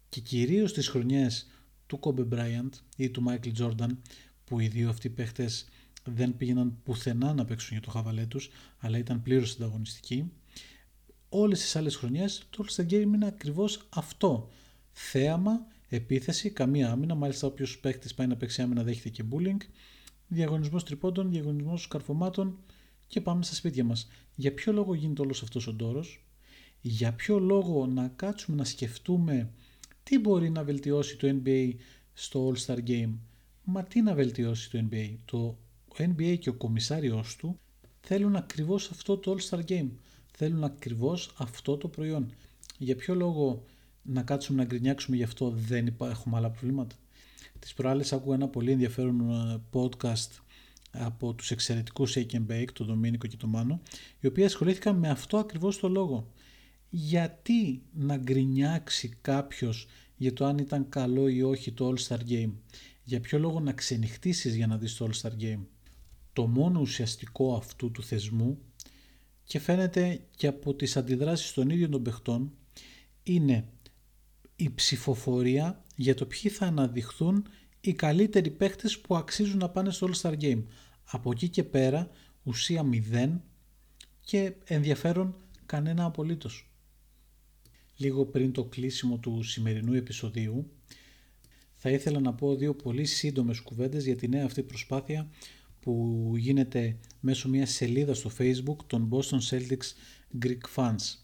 και 0.10 0.22
κυρίως 0.22 0.74
τις 0.74 0.88
χρονιές 0.88 1.48
του 1.88 2.00
Kobe 2.02 2.28
Bryant 2.34 2.70
ή 2.98 3.10
του 3.10 3.24
Michael 3.28 3.52
Jordan 3.60 3.90
που 4.46 4.60
οι 4.60 4.68
δύο 4.68 4.90
αυτοί 4.90 5.10
παίχτες 5.10 5.66
δεν 6.04 6.38
πήγαιναν 6.38 6.78
πουθενά 6.84 7.34
να 7.34 7.46
παίξουν 7.46 7.70
για 7.72 7.82
το 7.82 7.92
χαβαλέ 7.92 8.26
τους, 8.26 8.50
αλλά 8.78 8.98
ήταν 8.98 9.22
πλήρως 9.22 9.56
ανταγωνιστικοί. 9.56 10.32
Όλες 11.38 11.60
τις 11.60 11.76
άλλες 11.76 11.96
χρονιές 11.96 12.48
το 12.50 12.66
All 12.66 12.76
Star 12.76 12.92
Game 12.92 13.02
είναι 13.14 13.26
ακριβώς 13.26 13.88
αυτό. 13.90 14.50
Θέαμα, 14.92 15.68
επίθεση, 15.90 16.50
καμία 16.50 16.92
άμυνα, 16.92 17.16
μάλιστα 17.16 17.48
όποιος 17.48 17.80
παίχτης 17.80 18.14
πάει 18.14 18.28
να 18.28 18.36
παίξει 18.36 18.62
άμυνα 18.62 18.84
δέχεται 18.84 19.10
και 19.10 19.24
bullying, 19.32 19.58
διαγωνισμός 20.28 20.84
τριπώντων, 20.84 21.30
διαγωνισμός 21.30 21.88
καρφωμάτων 21.88 22.58
και 23.08 23.22
πάμε 23.22 23.44
στα 23.44 23.56
σπίτια 23.56 23.84
μας. 23.84 24.08
Για 24.36 24.54
ποιο 24.54 24.74
λόγο 24.74 24.94
γίνεται 24.94 25.22
όλος 25.22 25.42
αυτός 25.42 25.68
ο 25.68 25.74
ντόρος, 25.74 26.26
για 26.82 27.14
ποιο 27.14 27.40
λόγο 27.40 27.86
να 27.86 28.08
κάτσουμε 28.08 28.58
να 28.58 28.64
σκεφτούμε 28.64 29.50
τι 30.04 30.20
μπορεί 30.20 30.50
να 30.50 30.64
βελτιώσει 30.64 31.18
το 31.18 31.42
NBA 31.44 31.74
στο 32.14 32.52
All 32.52 32.66
Star 32.66 32.80
Game; 32.88 33.14
Μα 33.64 33.84
τι 33.84 34.02
να 34.02 34.14
βελτιώσει 34.14 34.70
το 34.70 34.88
NBA. 34.90 35.16
Το 35.26 35.58
NBA 35.98 36.38
και 36.40 36.50
ο 36.50 36.54
κομισάριος 36.54 37.36
του 37.36 37.60
θέλουν 38.02 38.36
ακριβώς 38.36 38.90
αυτό 38.92 39.18
το 39.18 39.36
All-Star 39.38 39.60
Game. 39.70 39.90
Θέλουν 40.38 40.64
ακριβώς 40.64 41.34
αυτό 41.38 41.78
το 41.78 41.88
προϊόν. 41.88 42.34
Για 42.78 42.96
ποιο 42.96 43.16
λόγο 43.16 43.64
να 44.02 44.22
κάτσουμε 44.22 44.58
να 44.58 44.66
γκρινιάξουμε 44.68 45.16
γι' 45.18 45.24
αυτό 45.24 45.50
δεν 45.50 45.96
έχουμε 46.00 46.38
άλλα 46.38 46.50
προβλήματα; 46.50 46.96
Τις 47.60 47.74
προάλλες 47.74 48.14
άκουγα 48.14 48.36
ένα 48.36 48.48
πολύ 48.48 48.72
ενδιαφέρον 48.72 49.30
ε, 49.30 49.62
podcast 49.72 50.30
από 50.92 51.34
τους 51.34 51.52
εξαιρετικούς 51.52 52.16
Shake 52.18 52.32
and 52.32 52.46
Bake, 52.52 52.72
τον 52.74 52.86
Δομήνικο 52.86 53.28
και 53.28 53.38
τον 53.38 53.50
Μάνο, 53.50 53.82
οι 54.20 54.28
οποίοι 54.28 54.44
ασχολήθηκαν 54.44 54.96
με 54.96 55.10
αυτό 55.10 55.38
ακριβώς 55.38 55.78
το 55.78 55.90
λόγο. 55.90 56.32
Γιατί 56.90 57.82
να 57.94 58.18
γκρινιάξει 58.18 59.18
κάποιος 59.22 59.88
για 60.16 60.34
το 60.34 60.46
αν 60.46 60.58
ήταν 60.58 60.90
καλό 60.90 61.28
ή 61.28 61.42
όχι 61.42 61.72
το 61.72 61.94
All-Star 61.94 62.20
Game; 62.30 62.52
Για 63.04 63.20
ποιο 63.20 63.40
λόγο 63.40 63.60
να 63.60 63.74
ξενυχτήσεις 63.74 64.56
για 64.56 64.68
να 64.68 64.78
δεις 64.78 64.96
το 64.96 65.10
All-Star 65.10 65.44
Game; 65.44 65.60
Το 66.34 66.48
μόνο 66.48 66.80
ουσιαστικό 66.80 67.56
αυτού 67.56 67.92
του 67.92 68.04
θεσμού 68.04 68.60
και 69.46 69.60
φαίνεται 69.60 70.22
και 70.36 70.48
από 70.48 70.74
τις 70.74 70.98
αντιδράσεις 70.98 71.54
των 71.54 71.70
ίδιων 71.70 71.92
των 71.92 72.04
παιχτών 72.04 72.52
είναι 73.24 73.66
η 74.56 74.70
ψηφοφορία 74.76 75.84
για 75.96 76.16
το 76.16 76.26
ποιοι 76.26 76.52
θα 76.52 76.66
αναδειχθούν 76.66 77.48
οι 77.82 77.94
καλύτεροι 77.94 78.50
παίχτες 78.50 79.00
που 79.00 79.16
αξίζουν 79.16 79.58
να 79.58 79.70
πάνε 79.70 79.92
στο 79.92 80.10
All-Star 80.12 80.40
Game. 80.40 80.64
Από 81.04 81.32
εκεί 81.32 81.50
και 81.50 81.64
πέρα 81.64 82.10
ουσία 82.44 82.84
μηδέν 82.84 83.44
και 84.22 84.54
ενδιαφέρον 84.66 85.36
κανένα 85.66 86.06
απολύτως. 86.06 86.70
Λίγο 87.98 88.26
πριν 88.26 88.52
το 88.52 88.64
κλείσιμο 88.64 89.18
του 89.18 89.44
σημερινού 89.44 89.94
επεισοδίου 89.94 90.72
θα 91.74 91.90
ήθελα 91.90 92.20
να 92.20 92.34
πω 92.34 92.56
δύο 92.56 92.76
πολύ 92.76 93.06
σύντομες 93.06 93.60
κουβέντες 93.60 94.06
για 94.06 94.16
τη 94.16 94.28
νέα 94.28 94.46
αυτή 94.46 94.64
προσπάθεια 94.64 95.30
που 95.86 96.34
γίνεται 96.38 96.98
μέσω 97.20 97.50
μιας 97.50 97.72
σελίδας 97.72 98.18
στο 98.18 98.32
facebook 98.38 98.76
των 98.88 99.10
Boston 99.12 99.40
Celtics 99.50 99.94
Greek 100.42 100.76
Fans. 100.76 101.18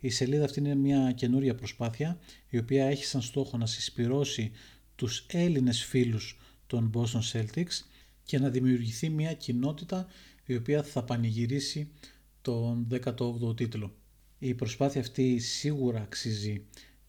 Η 0.00 0.10
σελίδα 0.10 0.44
αυτή 0.44 0.60
είναι 0.60 0.74
μια 0.74 1.12
καινούρια 1.12 1.54
προσπάθεια 1.54 2.18
η 2.48 2.58
οποία 2.58 2.86
έχει 2.86 3.04
σαν 3.04 3.22
στόχο 3.22 3.56
να 3.56 3.66
συσπυρώσει 3.66 4.50
τους 4.94 5.26
Έλληνες 5.28 5.84
φίλους 5.84 6.38
των 6.66 6.92
Boston 6.94 7.20
Celtics 7.32 7.84
και 8.24 8.38
να 8.38 8.48
δημιουργηθεί 8.48 9.08
μια 9.08 9.32
κοινότητα 9.32 10.06
η 10.44 10.54
οποία 10.54 10.82
θα 10.82 11.04
πανηγυρίσει 11.04 11.90
τον 12.42 12.86
18ο 12.90 13.56
τίτλο. 13.56 13.94
Η 14.38 14.54
προσπάθεια 14.54 15.00
αυτή 15.00 15.38
σίγουρα 15.38 16.00
αξίζει 16.00 16.64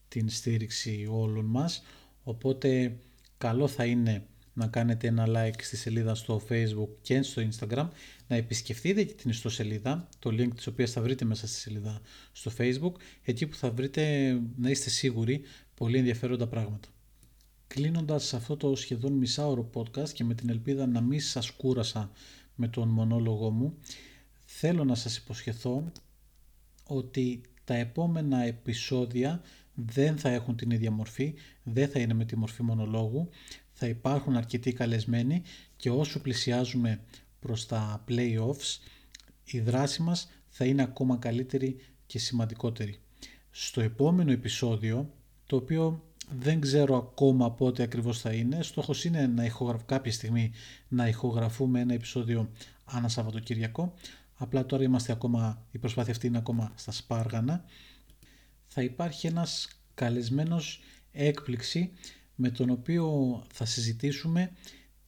την 0.08 0.28
στήριξη 0.28 1.06
όλων 1.10 1.44
μας 1.44 1.82
οπότε 2.22 2.98
καλό 3.38 3.68
θα 3.68 3.84
είναι 3.84 4.26
να 4.56 4.66
κάνετε 4.66 5.06
ένα 5.06 5.26
like 5.28 5.62
στη 5.62 5.76
σελίδα 5.76 6.14
στο 6.14 6.42
facebook 6.48 6.88
και 7.00 7.22
στο 7.22 7.42
instagram 7.50 7.88
να 8.26 8.36
επισκεφτείτε 8.36 9.02
και 9.02 9.12
την 9.12 9.30
ιστοσελίδα 9.30 10.08
το 10.18 10.30
link 10.30 10.48
της 10.54 10.66
οποίας 10.66 10.90
θα 10.90 11.00
βρείτε 11.00 11.24
μέσα 11.24 11.46
στη 11.46 11.56
σελίδα 11.58 12.00
στο 12.32 12.52
facebook 12.58 12.92
εκεί 13.22 13.46
που 13.46 13.56
θα 13.56 13.70
βρείτε 13.70 14.32
να 14.56 14.70
είστε 14.70 14.90
σίγουροι 14.90 15.42
πολύ 15.74 15.98
ενδιαφέροντα 15.98 16.46
πράγματα. 16.46 16.88
Κλείνοντας 17.66 18.34
αυτό 18.34 18.56
το 18.56 18.74
σχεδόν 18.74 19.12
μισάωρο 19.12 19.70
podcast 19.74 20.08
και 20.08 20.24
με 20.24 20.34
την 20.34 20.50
ελπίδα 20.50 20.86
να 20.86 21.00
μην 21.00 21.20
σας 21.20 21.50
κούρασα 21.50 22.10
με 22.54 22.68
τον 22.68 22.88
μονόλογο 22.88 23.50
μου 23.50 23.78
θέλω 24.44 24.84
να 24.84 24.94
σας 24.94 25.16
υποσχεθώ 25.16 25.92
ότι 26.86 27.40
τα 27.64 27.74
επόμενα 27.74 28.42
επεισόδια 28.42 29.42
δεν 29.74 30.18
θα 30.18 30.28
έχουν 30.28 30.56
την 30.56 30.70
ίδια 30.70 30.90
μορφή, 30.90 31.34
δεν 31.62 31.88
θα 31.88 31.98
είναι 31.98 32.14
με 32.14 32.24
τη 32.24 32.36
μορφή 32.36 32.62
μονολόγου, 32.62 33.28
θα 33.78 33.86
υπάρχουν 33.86 34.36
αρκετοί 34.36 34.72
καλεσμένοι 34.72 35.42
και 35.76 35.90
όσο 35.90 36.20
πλησιάζουμε 36.20 37.00
προς 37.40 37.66
τα 37.66 38.04
playoffs 38.08 38.78
η 39.44 39.60
δράση 39.60 40.02
μας 40.02 40.28
θα 40.48 40.64
είναι 40.64 40.82
ακόμα 40.82 41.16
καλύτερη 41.16 41.76
και 42.06 42.18
σημαντικότερη. 42.18 43.00
Στο 43.50 43.80
επόμενο 43.80 44.32
επεισόδιο, 44.32 45.10
το 45.46 45.56
οποίο 45.56 46.04
δεν 46.40 46.60
ξέρω 46.60 46.96
ακόμα 46.96 47.52
πότε 47.52 47.82
ακριβώς 47.82 48.20
θα 48.20 48.32
είναι, 48.32 48.62
στόχος 48.62 49.04
είναι 49.04 49.26
να 49.26 49.44
ηχογραφ... 49.44 49.84
κάποια 49.84 50.12
στιγμή 50.12 50.52
να 50.88 51.08
ηχογραφούμε 51.08 51.80
ένα 51.80 51.94
επεισόδιο 51.94 52.50
ανά 52.84 53.08
Σαββατοκύριακο, 53.08 53.94
απλά 54.34 54.66
τώρα 54.66 54.82
είμαστε 54.82 55.12
ακόμα, 55.12 55.66
η 55.70 55.78
προσπάθεια 55.78 56.12
αυτή 56.12 56.26
είναι 56.26 56.38
ακόμα 56.38 56.72
στα 56.74 56.92
σπάργανα. 56.92 57.64
Θα 58.66 58.82
υπάρχει 58.82 59.26
ένας 59.26 59.68
καλεσμένος 59.94 60.80
έκπληξη 61.12 61.92
με 62.36 62.50
τον 62.50 62.70
οποίο 62.70 63.42
θα 63.52 63.64
συζητήσουμε 63.64 64.52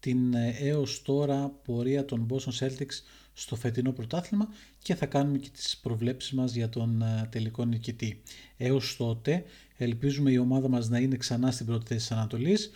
την 0.01 0.35
ε, 0.35 0.57
έως 0.59 1.03
τώρα 1.03 1.49
πορεία 1.49 2.05
των 2.05 2.27
Boston 2.31 2.67
Celtics 2.67 3.03
στο 3.33 3.57
φετινό 3.57 3.93
πρωτάθλημα 3.93 4.49
και 4.79 4.95
θα 4.95 5.07
κάνουμε 5.07 5.39
και 5.39 5.49
τις 5.53 5.77
προβλέψεις 5.77 6.33
μας 6.33 6.55
για 6.55 6.69
τον 6.69 7.03
ε, 7.03 7.29
τελικό 7.31 7.65
νικητή. 7.65 8.23
Έως 8.57 8.97
τότε 8.97 9.45
ελπίζουμε 9.77 10.31
η 10.31 10.39
ομάδα 10.39 10.69
μας 10.69 10.89
να 10.89 10.99
είναι 10.99 11.17
ξανά 11.17 11.51
στην 11.51 11.67
πρώτη 11.67 11.87
θέση 11.87 12.01
της 12.01 12.17
Ανατολής 12.17 12.71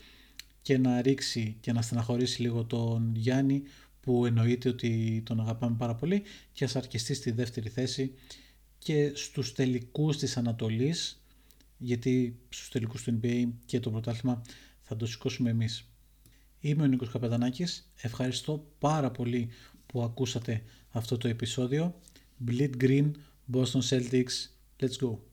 και 0.63 0.79
να 0.79 1.03
ρίξει 1.03 1.57
και 1.61 1.73
να 1.73 1.83
στεναχωρήσει 1.83 2.43
λίγο 2.43 2.65
τον 2.65 3.13
Γιάννη 3.15 3.63
που 4.01 4.27
εννοείται 4.27 4.69
ότι 4.69 5.23
τον 5.25 5.41
αγαπάμε 5.41 5.77
πάρα 5.79 5.95
πολύ 5.95 6.23
και 6.53 6.65
ας 6.65 6.77
αρκεστεί 6.77 7.15
στη 7.15 7.31
δεύτερη 7.31 7.69
θέση 7.69 8.15
και 8.79 9.13
στους 9.15 9.53
τελικούς 9.53 10.17
της 10.17 10.37
Ανατολής 10.37 11.22
γιατί 11.83 12.39
στους 12.49 12.69
τελικούς 12.69 13.03
του 13.03 13.21
NBA 13.23 13.49
και 13.65 13.81
το 13.81 13.91
πρωτάθλημα 13.91 14.43
θα 14.81 14.97
το 14.97 15.07
σηκώσουμε 15.07 15.51
εμείς. 15.51 15.89
Είμαι 16.61 16.83
ο 16.83 16.87
Νίκος 16.87 17.11
Καπετανάκης, 17.11 17.93
ευχαριστώ 17.97 18.67
πάρα 18.79 19.11
πολύ 19.11 19.49
που 19.87 20.03
ακούσατε 20.03 20.63
αυτό 20.91 21.17
το 21.17 21.29
επεισόδιο. 21.29 21.95
Bleed 22.47 22.71
Green, 22.81 23.11
Boston 23.53 23.81
Celtics, 23.89 24.49
let's 24.81 24.97
go! 25.01 25.32